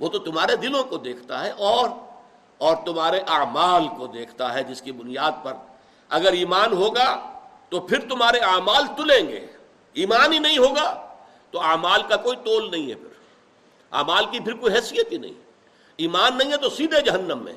وہ 0.00 0.08
تو 0.08 0.18
تمہارے 0.18 0.56
دلوں 0.56 0.84
کو 0.84 0.96
دیکھتا 0.96 1.44
ہے 1.44 1.50
اور 1.50 1.88
اور 2.58 2.76
تمہارے 2.86 3.20
اعمال 3.26 3.88
کو 3.88 4.06
دیکھتا 4.06 4.54
ہے 4.54 4.62
جس 4.62 4.82
کی 4.82 4.92
بنیاد 4.92 5.32
پر۔ 5.42 5.52
اگر 6.08 6.32
ایمان 6.32 6.72
ہوگا 6.72 7.38
تو 7.68 7.80
پھر 7.80 8.00
تمہارے 8.00 8.38
اعمال 8.38 8.86
تلیں 8.96 9.28
گے۔ 9.28 9.46
ایمان 9.92 10.32
ہی 10.32 10.38
نہیں 10.38 10.58
ہوگا 10.58 11.14
تو 11.50 11.60
اعمال 11.60 12.02
کا 12.02 12.16
کوئی 12.16 12.36
تول 12.36 12.70
نہیں 12.70 12.90
ہے 12.90 12.94
پھر۔ 12.94 13.08
اعمال 13.92 14.24
کی 14.26 14.40
پھر 14.40 14.54
کوئی 14.54 14.74
حیثیت 14.74 15.12
ہی 15.12 15.18
نہیں۔ 15.18 15.32
ایمان 15.96 16.38
نہیں 16.38 16.52
ہے 16.52 16.56
تو 16.56 16.70
سیدھے 16.70 17.00
جہنم 17.00 17.38
میں۔ 17.38 17.54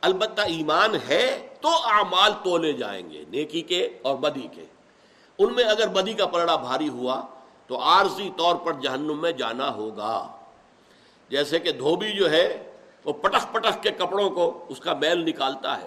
البتہ 0.00 0.40
ایمان 0.40 0.90
ہے 1.08 1.48
تو 1.60 1.68
اعمال 1.68 2.32
تولے 2.44 2.72
جائیں 2.72 3.10
گے، 3.10 3.24
نیکی 3.28 3.62
کے 3.62 3.98
اور 4.02 4.16
بدی 4.16 4.48
کے۔ 4.52 4.64
ان 5.38 5.54
میں 5.54 5.64
اگر 5.64 5.88
بدی 5.88 6.12
کا 6.12 6.26
پلڑا 6.26 6.56
بھاری 6.56 6.88
ہوا 6.88 7.22
تو 7.68 7.82
عارضی 7.82 8.30
طور 8.36 8.56
پر 8.56 8.72
جہنم 8.72 9.20
میں 9.20 9.32
جانا 9.32 9.74
ہوگا۔ 9.74 10.36
جیسے 11.28 11.58
کہ 11.58 11.72
دھوبی 11.72 12.10
جو 12.10 12.30
ہے، 12.30 12.70
وہ 13.04 13.12
پٹخ 13.12 13.52
پٹخ 13.52 13.82
کے 13.82 13.90
کپڑوں 13.90 14.30
کو 14.30 14.64
اس 14.68 14.80
کا 14.80 14.94
میل 14.94 15.24
نکالتا 15.24 15.80
ہے۔ 15.82 15.86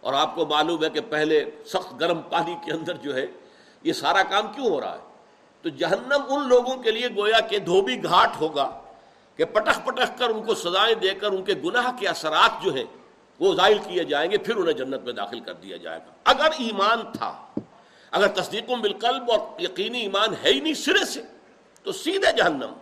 اور 0.00 0.14
آپ 0.14 0.34
کو 0.34 0.46
معلوم 0.46 0.84
ہے 0.84 0.90
کہ 0.90 1.00
پہلے 1.00 1.44
سخت 1.66 2.00
گرم 2.00 2.20
پانی 2.22 2.56
کے 2.64 2.72
اندر 2.72 2.94
جو 2.94 3.14
ہے، 3.14 3.26
یہ 3.82 3.92
سارا 3.92 4.22
کام 4.22 4.52
کیوں 4.52 4.66
ہو 4.66 4.80
رہا 4.80 4.94
ہے؟ 4.94 5.00
تو 5.62 5.68
جہنم 5.68 6.22
ان 6.28 6.48
لوگوں 6.48 6.76
کے 6.76 6.90
لیے 6.90 7.08
گویا 7.16 7.40
کہ 7.40 7.58
دھوبی 7.58 8.02
گھاٹ 8.02 8.30
ہوگا 8.40 8.80
کہ 9.36 9.44
پٹخ 9.44 9.84
پٹخ 9.84 10.18
کر 10.18 10.28
ان 10.28 10.42
کو 10.42 10.54
سزائیں 10.54 10.94
دے 10.94 11.08
کر 11.08 11.30
ان 11.30 11.44
کے 11.44 11.54
گناہ 11.64 11.90
کے 11.98 12.08
اثرات 12.08 12.64
جو 12.64 12.74
ہیں، 12.74 12.84
وہ 13.40 13.54
ظاہر 13.54 13.78
کیے 13.88 14.04
جائیں 14.04 14.30
گے، 14.30 14.38
پھر 14.38 14.56
انہیں 14.56 14.74
جنت 14.74 15.02
میں 15.02 15.12
داخل 15.12 15.40
کر 15.40 15.52
دیا 15.52 15.76
جائے 15.76 15.98
گا۔ 15.98 16.12
اگر 16.24 16.48
ایمان 16.58 17.02
تھا 17.12 17.46
اگر 18.12 18.28
تصدیق 18.28 18.70
بالقلب 18.70 19.30
اور 19.30 19.60
یقینی 19.60 20.00
ایمان 20.00 20.34
ہے 20.44 20.52
ہی 20.52 20.60
نہیں 20.60 20.74
سرے 20.74 21.04
سے، 21.04 21.22
تو 21.82 21.92
سیدھے 21.92 22.32
جہنم۔ 22.32 22.72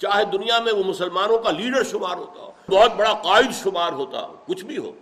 چاہے 0.00 0.24
دنیا 0.24 0.58
میں 0.58 0.72
وہ 0.72 0.84
مسلمانوں 0.84 1.38
کا 1.38 1.50
لیڈر 1.50 1.84
شمار 1.84 2.16
ہوتا 2.16 2.40
ہو، 2.42 2.50
بہت 2.68 2.94
بڑا 2.94 3.12
قائد 3.14 3.52
شمار 3.62 3.92
ہوتا 3.92 4.22
ہو، 4.22 4.36
کچھ 4.46 4.64
بھی 4.64 4.78
ہو، 4.78 4.92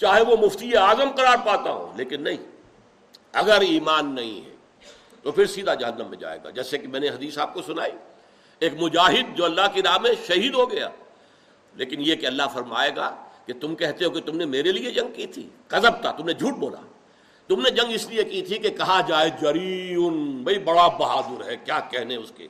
چاہے 0.00 0.22
وہ 0.22 0.36
مفتی 0.36 0.76
اعظم 0.76 1.10
قرار 1.10 1.36
پاتا 1.46 1.70
ہو، 1.70 1.92
لیکن 1.96 2.22
نہیں۔ 2.22 2.36
اگر 3.32 3.60
ایمان 3.60 4.14
نہیں 4.14 4.44
ہے، 4.44 4.54
تو 5.22 5.32
پھر 5.32 5.46
سیدھا 5.46 5.74
جہنم 5.74 6.08
میں 6.10 6.18
جائے 6.18 6.38
گا۔ 6.44 6.50
جیسے 6.50 6.78
کہ 6.78 6.88
میں 6.88 7.00
نے 7.00 7.08
حدیث 7.08 7.38
آپ 7.38 7.54
کو 7.54 7.62
سنائی، 7.62 7.92
ایک 8.58 8.72
مجاہد 8.80 9.36
جو 9.36 9.44
اللہ 9.44 9.66
کی 9.74 9.82
راہ 9.82 9.98
میں 9.98 10.10
شہید 10.26 10.54
ہو 10.54 10.70
گیا، 10.70 10.88
لیکن 11.74 12.00
یہ 12.00 12.14
کہ 12.14 12.26
اللہ 12.26 12.48
فرمائے 12.52 12.90
گا 12.96 13.14
کہ 13.46 13.52
تم 13.60 13.74
کہتے 13.74 14.04
ہو 14.04 14.10
کہ 14.10 14.20
تم 14.20 14.36
نے 14.36 14.44
میرے 14.44 14.72
لیے 14.72 14.90
جنگ 14.90 15.12
کی 15.12 15.26
تھی 15.26 15.48
کذب 15.68 16.00
تھا، 16.00 16.10
تم 16.10 16.26
نے 16.26 16.32
جھوٹ 16.32 16.54
بولا۔ 16.54 16.80
تم 17.48 17.60
نے 17.60 17.70
جنگ 17.70 17.92
اس 17.92 18.08
لیے 18.08 18.24
کی 18.24 18.42
تھی 18.42 18.58
کہ 18.58 18.70
کہا 18.70 19.00
جائے 19.06 19.30
جریون 19.40 20.14
بھائی 20.44 20.58
بڑا 20.58 20.86
بہادر 20.88 21.44
ہے، 21.46 21.56
کیا 21.56 21.80
کہنے 21.90 22.16
اس 22.16 22.32
کے؟ 22.36 22.46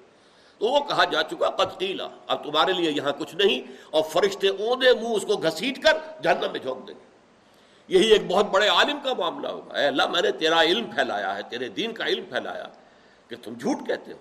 تو 0.58 0.66
وہ 0.66 0.80
کہا 0.80 1.04
جا 1.04 1.22
چکا 1.22 1.48
قتیلا 1.50 2.08
اب 2.26 2.44
تمہارے 2.44 2.72
لیے 2.72 2.90
یہاں 2.90 3.12
کچھ 3.18 3.34
نہیں، 3.34 3.60
اور 3.90 4.02
فرشتے 4.02 4.48
اودے 4.48 4.92
منہ 4.92 5.14
اس 5.14 5.22
کو 5.22 5.36
گھسیٹ 5.36 5.82
کر 5.82 5.98
جہنم 6.22 6.52
میں 6.52 6.60
جھونک 6.60 6.86
دیں 6.88 6.94
گے۔ 6.94 7.12
یہی 7.88 8.06
ایک 8.06 8.26
بہت 8.26 8.46
بڑے 8.50 8.68
عالم 8.68 8.98
کا 9.04 9.14
معاملہ 9.18 9.48
ہوگا۔ 9.48 9.78
اے 9.78 9.86
اللہ، 9.86 10.06
میں 10.06 10.22
نے 10.22 10.30
تیرا 10.30 10.62
علم 10.62 10.84
پھیلایا 10.90 11.34
ہے، 11.36 11.42
تیرے 11.50 11.68
دین 11.68 11.92
کا 11.92 12.06
علم 12.06 12.24
پھیلایا 12.24 12.66
کہ 13.28 13.36
تم 13.42 13.54
جھوٹ 13.54 13.86
کہتے 13.86 14.12
ہو۔ 14.12 14.18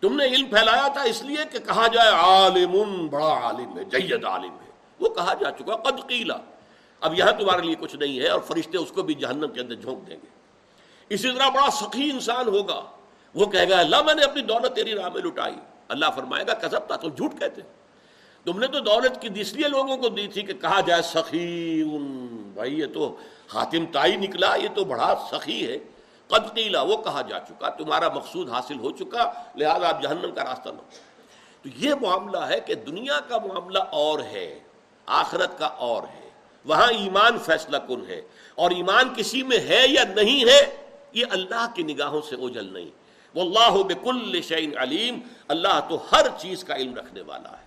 تم 0.00 0.16
نے 0.16 0.24
علم 0.24 0.46
پھیلایا 0.46 0.88
تھا 0.88 1.02
اس 1.02 1.22
لیے 1.22 1.44
کہ 1.52 1.58
کہا 1.58 1.86
جائے 1.86 2.08
عالم، 2.08 3.06
بڑا 3.06 3.32
عالم 3.42 3.78
ہے، 3.78 3.84
جید 3.84 4.24
عالم 4.24 4.54
ہے۔ 4.54 4.70
وہ 5.00 5.08
کہا 5.08 5.34
جا 5.34 5.50
چکا، 5.50 5.76
قد 5.76 6.06
قیلا 6.08 6.36
اب 7.00 7.18
یہاں 7.18 7.32
تمہارے 7.32 7.62
لیے 7.62 7.74
کچھ 7.80 7.96
نہیں 7.96 8.20
ہے 8.20 8.28
اور 8.28 8.40
فرشتے 8.40 8.78
اس 8.78 8.90
کو 8.90 9.02
بھی 9.02 9.14
جہنم 9.14 9.48
کے 9.48 9.60
اندر 9.60 9.74
جھونک 9.74 10.06
دیں 10.06 10.16
گے۔ 10.22 10.26
اسی 11.08 11.30
طرح 11.30 11.48
بڑا 11.48 11.70
سخی 11.70 12.10
انسان 12.10 12.48
ہوگا۔ 12.48 12.82
وہ 13.34 13.46
کہے 13.46 13.68
گا، 13.68 13.78
اللہ 13.78 14.02
میں 14.02 14.14
نے 14.14 14.22
اپنی 14.22 14.42
دولت 14.42 14.76
تیری 14.76 14.94
راہ 14.94 15.08
میں 15.08 15.22
لٹائی۔ 15.22 15.54
اللہ 15.88 16.06
فرمائے 16.16 16.44
گا 16.46 16.54
کسب 16.54 16.86
تھا 16.86 16.96
تم 16.96 17.08
جھوٹ 17.08 17.40
کہتے۔ 17.40 17.60
تم 18.44 18.58
نے 18.58 18.66
تو 18.66 18.80
دولت 18.80 19.22
کی 19.22 19.28
اس 19.34 19.52
لیے 19.52 19.68
لوگوں 19.68 19.96
کو 19.96 20.08
دی 20.08 20.28
تھی 20.28 20.42
کہ 20.42 20.52
کہا 20.52 20.80
جائے 20.80 21.02
سخی 21.02 21.84
بھائی، 22.54 22.80
یہ 22.80 22.86
تو 22.94 23.16
حاتم 23.54 23.86
تائی 23.92 24.16
نکلا، 24.16 24.54
یہ 24.54 24.68
تو 24.74 24.84
بڑا 24.84 25.14
سخی 25.32 25.66
ہے۔ 25.66 25.78
قد 26.26 26.54
قیلا 26.54 26.82
وہ 26.82 26.96
کہا 26.96 27.22
جا 27.22 27.38
چکا، 27.38 27.68
تمہارا 27.68 28.08
مقصود 28.08 28.50
حاصل 28.50 28.78
ہو 28.78 28.90
چکا، 28.90 29.32
لہذا 29.56 29.88
آپ 29.88 30.02
جہنم 30.02 30.34
کا 30.34 30.44
راستہ 30.44 30.68
لو۔ 30.68 30.82
تو 31.62 31.68
یہ 31.76 31.94
معاملہ 32.00 32.38
ہے 32.38 32.60
کہ 32.60 32.74
دنیا 32.74 33.20
کا 33.20 33.38
معاملہ 33.38 33.78
اور 33.78 34.18
ہے، 34.18 34.58
آخرت 35.06 35.58
کا 35.58 35.66
اور 35.66 36.02
ہے۔ 36.02 36.25
وہاں 36.66 36.92
ایمان 36.92 37.38
فیصلہ 37.38 37.76
کن 37.76 38.04
ہے 38.08 38.22
اور 38.54 38.70
ایمان 38.70 39.14
کسی 39.16 39.42
میں 39.42 39.58
ہے 39.58 39.86
یا 39.88 40.04
نہیں 40.16 40.44
ہے، 40.44 40.76
یہ 41.12 41.24
اللہ 41.30 41.66
کی 41.74 41.82
نگاہوں 41.82 42.20
سے 42.20 42.36
اوجل 42.36 42.72
نہیں۔ 42.72 42.90
وہ 43.34 43.42
اللہ 43.42 43.82
بکل 43.82 44.40
شعین 44.42 44.78
علیم، 44.78 45.18
اللہ 45.48 45.80
تو 45.88 46.04
ہر 46.12 46.26
چیز 46.38 46.64
کا 46.64 46.76
علم 46.76 46.94
رکھنے 46.94 47.20
والا 47.20 47.50
ہے۔ 47.50 47.66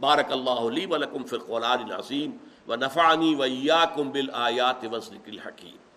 بارک 0.00 0.32
اللہ 0.32 0.50
علی 0.50 0.86
ولکم 0.86 1.24
فرقان 1.24 1.62
العظیم 1.62 2.30
و 2.68 2.76
نفعنی 2.76 3.34
ویا 3.34 3.84
کم 3.96 4.10
بل 4.10 4.30
الحکیم۔ 4.30 5.89